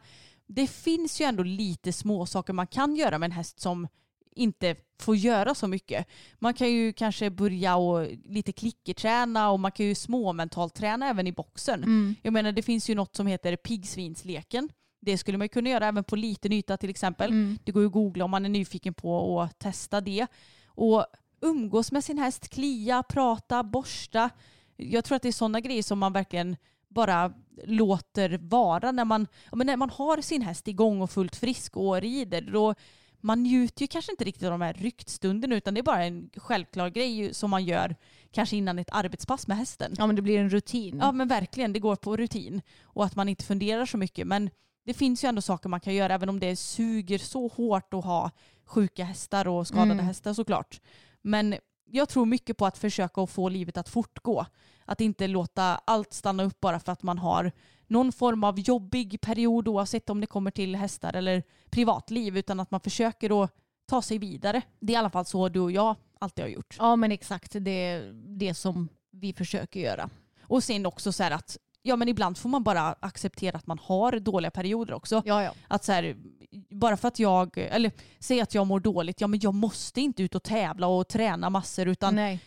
[0.47, 3.89] Det finns ju ändå lite små saker man kan göra med en häst som
[4.35, 6.07] inte får göra så mycket.
[6.39, 11.27] Man kan ju kanske börja och lite klickerträna och man kan ju småmentalt träna även
[11.27, 11.83] i boxen.
[12.23, 14.69] Jag menar det finns ju något som heter piggsvinsleken.
[15.01, 17.57] Det skulle man kunna göra även på liten yta till exempel.
[17.65, 20.27] Det går ju att googla om man är nyfiken på att testa det.
[20.67, 21.07] Och
[21.41, 24.31] umgås med sin häst, klia, prata, borsta.
[24.77, 26.57] Jag tror att det är sådana grejer som man verkligen
[26.89, 27.33] bara
[27.65, 32.01] låter vara när man, men när man har sin häst igång och fullt frisk och
[32.01, 32.41] rider.
[32.41, 32.75] Då,
[33.21, 36.31] man njuter ju kanske inte riktigt av de här ryktstunderna utan det är bara en
[36.37, 37.97] självklar grej som man gör
[38.31, 39.95] kanske innan ett arbetspass med hästen.
[39.99, 40.99] Ja men det blir en rutin.
[41.03, 42.63] Ja men verkligen, det går på rutin.
[42.83, 44.27] Och att man inte funderar så mycket.
[44.27, 44.51] Men
[44.85, 48.05] det finns ju ändå saker man kan göra även om det suger så hårt att
[48.05, 48.31] ha
[48.65, 50.07] sjuka hästar och skadade Mm.
[50.07, 50.81] hästar såklart.
[51.23, 51.55] Men
[51.91, 54.47] jag tror mycket på att försöka att få livet att fortgå.
[54.85, 57.53] Att inte låta allt stanna upp bara för att man har
[57.87, 62.71] någon form av jobbig period oavsett om det kommer till hästar eller privatliv utan att
[62.71, 63.51] man försöker att
[63.87, 64.63] ta sig vidare.
[64.81, 66.77] Det är i alla fall så du och jag alltid har gjort.
[66.79, 70.11] Ja men exakt, det är det som vi försöker göra.
[70.43, 71.57] Och sen också så här att
[71.89, 75.23] ja, men ibland får man bara acceptera att man har dåliga perioder också.
[75.27, 75.53] Ja, ja.
[75.69, 76.17] Att så här,
[76.71, 80.23] bara för att jag, eller säg att jag mår dåligt, ja men jag måste inte
[80.23, 82.41] ut och tävla och träna massor utan Nej.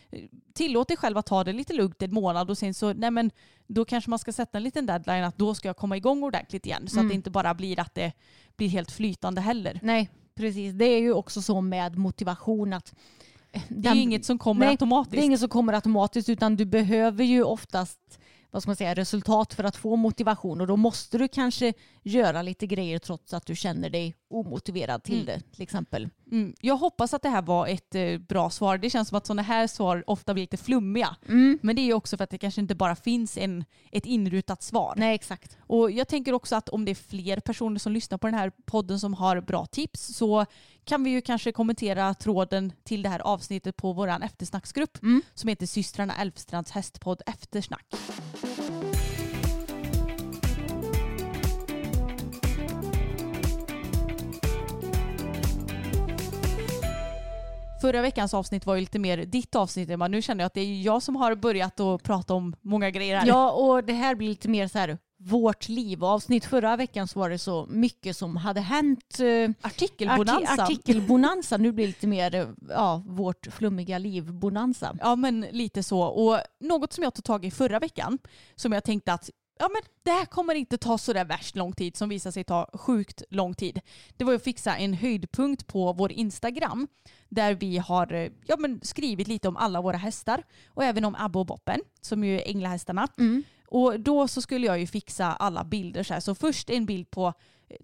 [0.54, 3.30] tillåt dig själv att ta det lite lugnt en månad och sen så, nej men
[3.66, 6.66] då kanske man ska sätta en liten deadline att då ska jag komma igång ordentligt
[6.66, 7.08] igen så att Mm.
[7.08, 8.12] det inte bara blir att det
[8.56, 9.80] blir helt flytande heller.
[9.82, 10.72] Nej, precis.
[10.74, 12.94] Det är ju också så med motivation att
[13.52, 15.12] eh, Det är ju inget som kommer Nej, automatiskt.
[15.12, 18.18] Det är inget som kommer automatiskt utan du behöver ju oftast
[18.52, 20.60] vad ska man säga, resultat för att få motivation.
[20.60, 21.72] Och då måste du kanske
[22.02, 25.26] göra lite grejer trots att du känner dig omotiverad till Mm.
[25.26, 26.08] det till exempel.
[26.32, 28.78] Mm, jag hoppas att det här var ett eh, bra svar.
[28.78, 31.16] Det känns som att sådana här svar ofta blir lite flummiga.
[31.28, 31.58] Mm.
[31.62, 34.62] Men det är ju också för att det kanske inte bara finns en, ett inrutat
[34.62, 34.94] svar.
[34.96, 35.56] Nej exakt.
[35.66, 38.52] Och jag tänker också att om det är fler personer som lyssnar på den här
[38.64, 40.46] podden som har bra tips så
[40.84, 45.22] kan vi ju kanske kommentera tråden till det här avsnittet på vår eftersnacksgrupp Mm.
[45.34, 47.86] som heter systrarna Elfstrands hästpodd Eftersnack.
[57.82, 60.08] Förra veckans avsnitt var ju lite mer ditt avsnitt Emma.
[60.08, 63.16] Nu känner jag att det är jag som har börjat att prata om många grejer
[63.16, 63.26] här.
[63.26, 66.04] Ja och det här blir lite mer så här vårt liv.
[66.04, 69.18] Avsnitt förra veckan så var det så mycket som hade hänt.
[69.20, 70.52] eh, Artikelbonanza.
[70.52, 71.56] Arti- artikelbonanza.
[71.56, 74.96] Nu blir det lite mer eh, ja, vårt flummiga liv bonanza.
[75.00, 76.00] Ja men lite så.
[76.02, 78.18] Och något som jag tog tag i förra veckan
[78.56, 79.30] som jag tänkte att
[79.62, 82.44] ja, men det här kommer inte ta så där värst lång tid som visar sig
[82.44, 83.80] ta sjukt lång tid.
[84.16, 86.88] Det var ju att fixa en höjdpunkt på vår Instagram
[87.28, 91.14] där vi har eh, ja, men skrivit lite om alla våra hästar och även om
[91.18, 93.08] Abbe och Boppen som ju är änglahästarna.
[93.68, 96.20] Och då så skulle jag ju fixa alla bilder så här.
[96.20, 97.32] Så först en bild på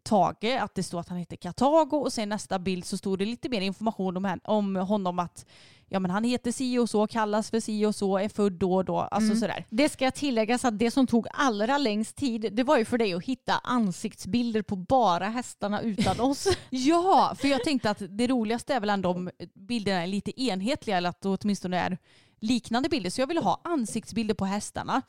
[0.02, 3.24] Tage, att det står att han heter Katago och sen nästa bild så stod det
[3.24, 5.46] lite mer information om, hen- om honom att
[5.88, 8.74] ja, men han heter si och så, kallas för si och så, är född då
[8.74, 8.98] och då.
[9.00, 9.64] Alltså sådär.
[9.70, 13.14] Det ska tilläggas att det som tog allra längst tid det var ju för dig
[13.14, 16.48] att hitta ansiktsbilder på bara hästarna utan oss.
[16.70, 20.96] Ja, för jag tänkte att det roligaste är väl ändå om bilderna är lite enhetliga
[20.96, 21.98] eller att det åtminstone är
[22.40, 23.10] liknande bilder.
[23.10, 25.02] Så jag ville ha ansiktsbilder på hästarna.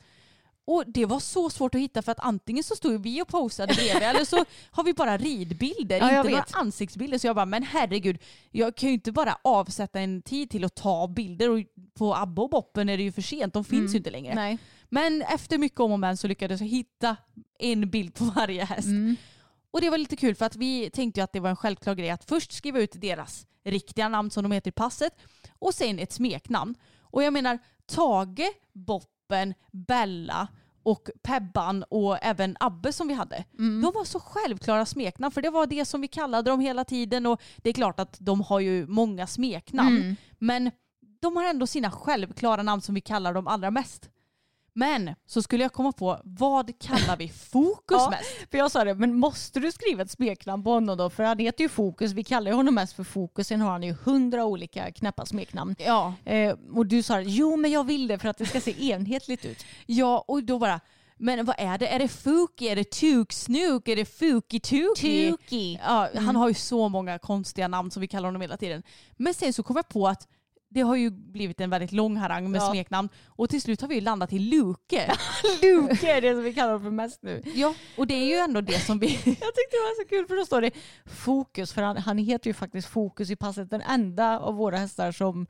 [0.70, 3.74] Och det var så svårt att hitta för att antingen så stod vi och posade
[3.74, 6.54] bredvid eller så har vi bara ridbilder, Ja, inte några vet.
[6.56, 7.18] ansiktsbilder.
[7.18, 8.18] Så jag bara, men herregud,
[8.50, 11.60] jag kan ju inte bara avsätta en tid till att ta bilder och
[11.94, 14.34] på Abbe och Boppen är det ju för sent, de finns ju inte längre.
[14.34, 14.58] Nej.
[14.88, 17.16] Men efter mycket om och men så lyckades jag hitta
[17.58, 18.88] en bild på varje häst.
[19.70, 22.10] Och det var lite kul för att vi tänkte att det var en självklar grej
[22.10, 25.12] att först skriva ut deras riktiga namn som de heter i passet
[25.58, 26.74] och sen ett smeknamn.
[27.00, 30.48] Och jag menar Tage, Boppen, Bella
[30.82, 33.44] och Pebban och även Abbe som vi hade.
[33.82, 37.26] De var så självklara smeknamn för det var det som vi kallade dem hela tiden
[37.26, 40.16] och det är klart att de har ju många smeknamn.
[40.38, 40.70] Men
[41.20, 44.10] de har ändå sina självklara namn som vi kallar dem allra mest.
[44.72, 48.50] Men så skulle jag komma på vad kallar vi Fokus Ja, mest?
[48.50, 51.10] För jag sa det, men måste du skriva ett smeknamn på honom då?
[51.10, 53.94] För han heter ju Fokus, vi kallar honom mest för Fokus, sen har han ju
[54.04, 55.74] hundra olika knäppa smeknamn.
[55.78, 56.14] Ja.
[56.24, 59.44] Eh, och du sa jo men jag vill det för att det ska se enhetligt
[59.44, 59.64] ut.
[59.86, 60.80] Ja, och då bara,
[61.16, 61.86] men vad är det?
[61.88, 62.68] Är det Fuki?
[62.68, 63.88] Är det Tuk Snuk?
[63.88, 65.78] Är det Fuki Tuki?
[65.82, 68.82] Ja, Han har ju så många konstiga namn som vi kallar honom hela tiden.
[69.16, 70.28] Men sen så kom jag på att
[70.70, 72.70] det har ju blivit en väldigt lång harang med Ja.
[72.70, 75.12] smeknamn och till slut har vi ju landat i Luke.
[75.62, 77.42] Luke är det som vi kallar honom för mest nu.
[77.54, 79.06] ja, och det är ju ändå det som vi...
[79.24, 80.70] Jag tyckte det var så kul för då står det
[81.06, 85.12] Fokus, för han, han heter ju faktiskt Fokus i passet, den enda av våra hästar
[85.12, 85.46] som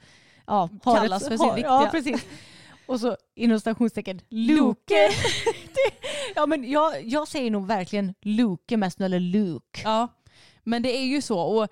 [0.46, 1.70] ja, Kallas för sin har, riktiga.
[1.70, 2.26] Ja, precis.
[2.86, 5.08] Och så inom stationstecken Luke.
[6.34, 9.80] Ja, men jag, jag säger nog verkligen Luke mest nu, eller Luke.
[9.84, 10.08] Ja,
[10.64, 11.40] men det är ju så.
[11.40, 11.68] Och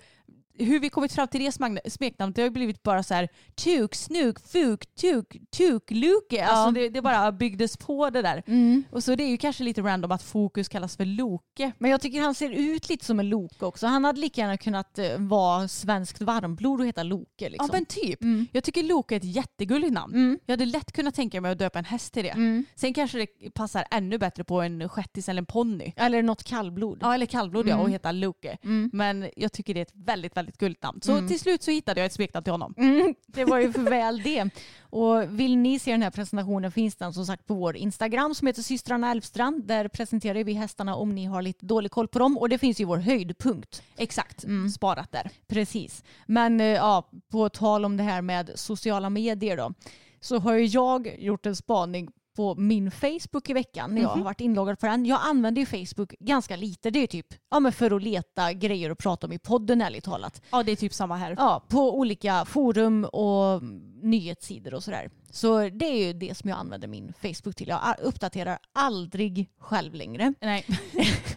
[0.59, 1.51] hur vi kommit fram till det
[1.91, 6.45] smeknamnet det har ju blivit bara så här tuk, snuk, fuk, tuk, tuk, luke.
[6.45, 8.43] Alltså det, det bara byggdes på det där.
[8.91, 11.71] Och så det är ju kanske lite random att fokus kallas för Loke.
[11.77, 13.87] Men jag tycker han ser ut lite som en Loke också.
[13.87, 17.49] Han hade lika gärna kunnat eh, vara svenskt varmblod och heta Loke.
[17.49, 17.69] Liksom.
[17.71, 18.19] Ja men typ.
[18.51, 20.39] Jag tycker Loke är ett jättegulligt namn.
[20.45, 22.63] Jag hade lätt kunnat tänka mig att döpa en häst till det.
[22.75, 25.93] Sen kanske det passar ännu bättre på en shettis eller en ponny.
[25.95, 26.97] Eller något kallblod.
[27.01, 28.57] Ja eller kallblod ja och heta Loke.
[28.93, 31.01] Men jag tycker det är ett väldigt väldigt gulligt namn.
[31.01, 32.73] Så till slut så hittade jag ett smeknamn till honom.
[32.77, 34.49] Mm, det var ju för väl det.
[34.81, 38.47] Och vill ni se den här presentationen finns den som sagt på vår Instagram som
[38.47, 39.63] heter systrarna Elfstrand.
[39.63, 42.37] Där presenterar vi hästarna om ni har lite dålig koll på dem.
[42.37, 43.83] Och det finns ju vår höjdpunkt.
[43.97, 44.45] Exakt,
[44.75, 45.31] sparat där.
[45.47, 46.03] Precis.
[46.25, 49.73] Men eh, ja, på tal om det här med sociala medier då.
[50.21, 52.09] Så har ju jag gjort en spaning
[52.39, 55.05] på min Facebook i veckan när jag har varit inloggad på den.
[55.05, 56.89] Jag använder ju Facebook ganska lite.
[56.89, 60.03] Det är typ ja, men för att leta grejer att prata om i podden ärligt
[60.03, 60.41] talat.
[60.51, 61.35] Ja det är typ samma här.
[61.37, 63.63] Ja, på olika forum och
[64.01, 65.09] nyhetssidor och sådär.
[65.31, 67.67] Så det är ju det som jag använder min Facebook till.
[67.67, 70.33] Jag uppdaterar aldrig själv längre.
[70.41, 70.65] Nej.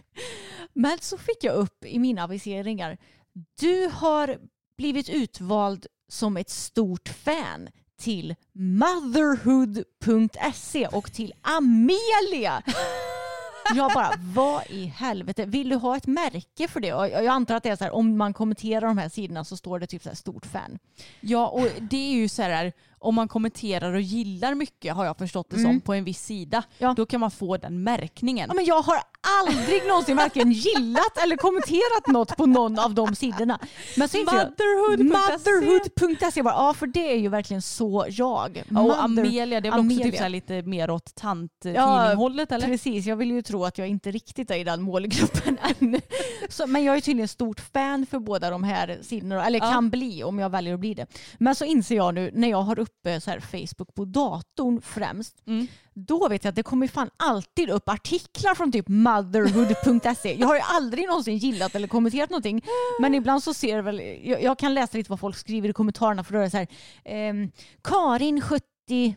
[0.73, 2.97] Men så fick jag upp i mina aviseringar.
[3.59, 4.37] Du har
[4.77, 7.69] blivit utvald som ett stort fan
[7.99, 12.63] till motherhood.se och till Amelia.
[13.75, 16.93] Jag bara, vad i helvete, vill du ha ett märke för det?
[16.93, 19.57] Och jag antar att det är så här, om man kommenterar de här sidorna så
[19.57, 20.79] står det typ så här stort fan.
[21.19, 22.73] Ja och det är ju så här
[23.03, 26.63] om man kommenterar och gillar mycket har jag förstått det som på en viss sida.
[26.77, 26.93] Ja.
[26.97, 28.45] Då kan man få den märkningen.
[28.49, 28.97] Ja, men jag har
[29.41, 33.59] aldrig någonsin varken gillat eller kommenterat något på någon av de sidorna.
[33.97, 35.03] Men så Motherhood.se.
[35.03, 36.43] Motherhood.se.
[36.43, 38.63] bara, Ja, för det är ju verkligen så jag.
[38.69, 42.67] Ja, och Mother- Amelia, det är väl också typ så lite mer åt tanttidninghållet eller?
[42.67, 46.01] Precis, jag vill ju tro att jag inte riktigt är i den målgruppen än.
[46.49, 49.71] Så, men jag är tydligen stort fan för båda de här sidorna, eller Ja.
[49.71, 51.05] kan bli om jag väljer att bli det.
[51.37, 55.43] Men så inser jag nu när jag har uppe så här Facebook på datorn främst,
[55.47, 55.67] Mm.
[55.93, 60.35] då vet jag att det kommer fan alltid upp artiklar från typ motherhood.se.
[60.39, 62.61] Jag har ju aldrig någonsin gillat eller kommenterat någonting,
[62.99, 65.73] men ibland så ser det väl, jag, jag kan läsa lite vad folk skriver i
[65.73, 66.67] kommentarerna för då är det så här,
[67.05, 67.51] ehm,
[67.83, 68.65] Karin 70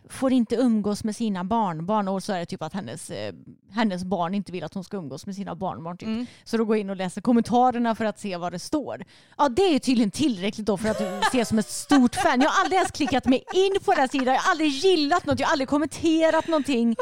[0.08, 3.34] får inte umgås med sina barnbarn och så är det typ att hennes, eh,
[3.70, 5.98] hennes barn inte vill att hon ska umgås med sina barnbarn.
[5.98, 6.06] Typ.
[6.06, 6.26] Mm.
[6.44, 9.04] Så då går jag in och läser kommentarerna för att se vad det står.
[9.38, 12.40] Ja det är tydligen tillräckligt då för att du ses som ett stort fan.
[12.40, 15.26] Jag har aldrig ens klickat mig in på den här sidan, jag har aldrig gillat
[15.26, 16.96] något, jag har aldrig kommenterat någonting.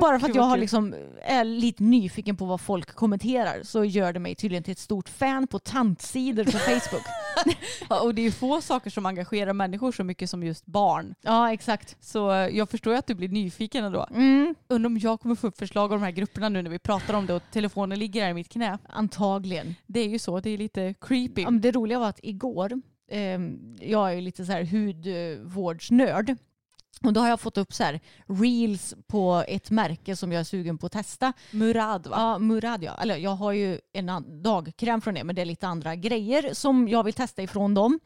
[0.00, 4.12] Bara för att jag har liksom, är lite nyfiken på vad folk kommenterar så gör
[4.12, 7.04] det mig tydligen till ett stort fan på tantsidor på Facebook.
[7.90, 11.14] Ja, och det är få saker som engagerar människor så mycket som just barn.
[11.22, 11.96] ja exakt.
[12.00, 12.18] Så
[12.52, 14.06] jag förstår ju att du blir nyfiken ändå.
[14.10, 16.78] Mm, Undrar om jag kommer få upp förslag om de här grupperna nu när vi
[16.78, 18.78] pratar om det och telefonen ligger här i mitt knä.
[18.88, 19.74] antagligen.
[19.86, 21.42] Det är ju så, det är lite creepy.
[21.42, 22.72] Ja, det roliga var att igår,
[23.10, 23.40] eh,
[23.80, 26.36] jag är ju lite så här hudvårdsnörd,
[27.02, 30.44] och då har jag fått upp så här reels på ett märke som jag är
[30.44, 31.32] sugen på att testa.
[31.50, 32.16] Murad va?
[32.18, 32.98] Ja, Murad ja.
[33.00, 36.88] Eller jag har ju en dagkräm från det men det är lite andra grejer som
[36.88, 38.00] jag vill testa ifrån dem.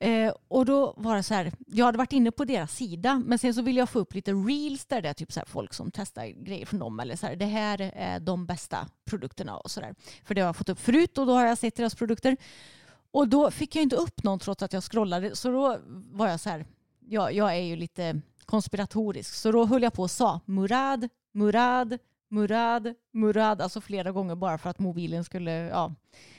[0.00, 3.38] Eh, och då var det så här, jag hade varit inne på deras sida men
[3.38, 5.74] sen så ville jag få upp lite reels där det är typ så här folk
[5.74, 9.70] som testar grejer från dem eller så här, det här är de bästa produkterna och
[9.70, 9.94] sådär.
[10.24, 12.36] För det har jag fått upp förut och då har jag sett deras produkter.
[13.10, 16.40] Och då fick jag inte upp någon trots att jag scrollade så då var jag
[16.40, 16.66] så här,
[17.08, 21.98] jag, jag är ju lite konspiratorisk så då höll jag på och sa Murad, Murad,
[22.30, 25.94] Murad, Murad, alltså flera gånger bara för att mobilen skulle ja,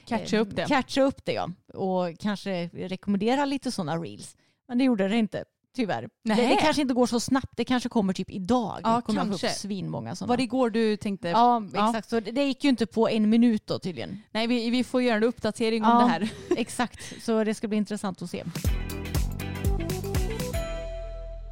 [0.05, 0.65] Catcha eh, upp det.
[0.65, 1.49] Catcha upp det ja.
[1.74, 4.36] Och kanske rekommendera lite sådana reels.
[4.67, 5.43] Men det gjorde det inte.
[5.76, 6.09] Tyvärr.
[6.24, 7.57] Det, det kanske inte går så snabbt.
[7.57, 8.80] Det kanske kommer typ idag.
[8.84, 9.47] Ja, kommer kanske.
[9.47, 10.30] upp svinmånga sådana.
[10.32, 11.28] Var det igår du tänkte?
[11.30, 11.89] Ja, Ja.
[11.89, 12.09] exakt.
[12.09, 14.22] Så det, det gick ju inte på en minut då tydligen.
[14.32, 15.99] Nej, vi, vi får göra en uppdatering om Ja.
[15.99, 16.30] det här.
[16.57, 17.24] Exakt.
[17.24, 18.43] Så det ska bli intressant att se.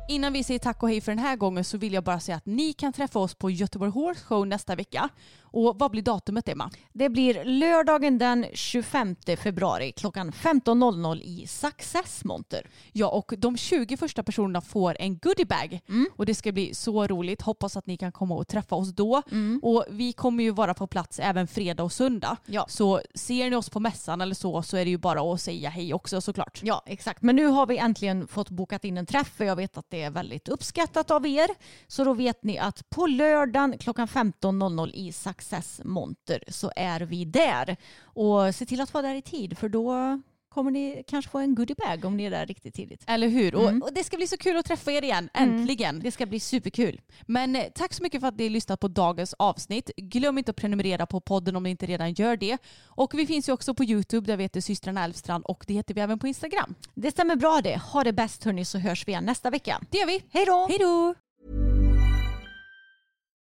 [0.10, 2.38] Innan vi säger tack och hej för den här gången så vill jag bara säga
[2.38, 5.10] att ni kan träffa oss på Göteborg Horse Show nästa vecka.
[5.58, 6.72] Och vad blir datumet Emma?
[6.94, 12.70] Det blir lördagen den 25 februari klockan 15.00 i Success Monter.
[12.92, 15.80] Ja, och de 20 första personerna får en goodiebag.
[16.16, 17.42] Och det ska bli så roligt.
[17.42, 19.22] Hoppas att ni kan komma och träffa oss då.
[19.62, 22.38] Och vi kommer ju vara på plats även fredag och söndag.
[22.46, 22.66] Ja.
[22.70, 25.70] Så ser ni oss på mässan eller så så är det ju bara att säga
[25.70, 26.60] hej också såklart.
[26.64, 27.22] Ja, exakt.
[27.22, 30.02] Men nu har vi äntligen fått bokat in en träff för jag vet att det
[30.02, 31.48] är väldigt uppskattat av er.
[31.88, 35.47] Så då vet ni att på lördagen klockan 15.00 i Success
[35.84, 37.78] Monter så är vi där.
[38.02, 41.56] Och se till att vara där i tid för då kommer ni kanske få en
[41.56, 43.04] goodiebag om ni är där riktigt tidigt.
[43.08, 43.56] Eller hur?
[43.56, 43.82] Mm.
[43.82, 45.56] Och, och det ska bli så kul att träffa er igen, Mm.
[45.60, 46.00] äntligen.
[46.00, 47.02] Det ska bli superkul.
[47.26, 49.92] Men eh, tack så mycket för att ni har lyssnat på dagens avsnitt.
[49.98, 52.58] Glöm inte att prenumerera på podden om ni inte redan gör det.
[52.86, 55.94] Och vi finns ju också på YouTube där vi heter systrarna Elfstrand och det heter
[55.94, 56.76] vi även på Instagram.
[56.96, 57.78] Det stämmer bra det.
[57.78, 59.82] Ha det bäst hörni så hörs vi igen nästa vecka.
[59.90, 60.24] Det gör vi.
[60.30, 60.68] Hej då!
[60.70, 61.16] Hej då!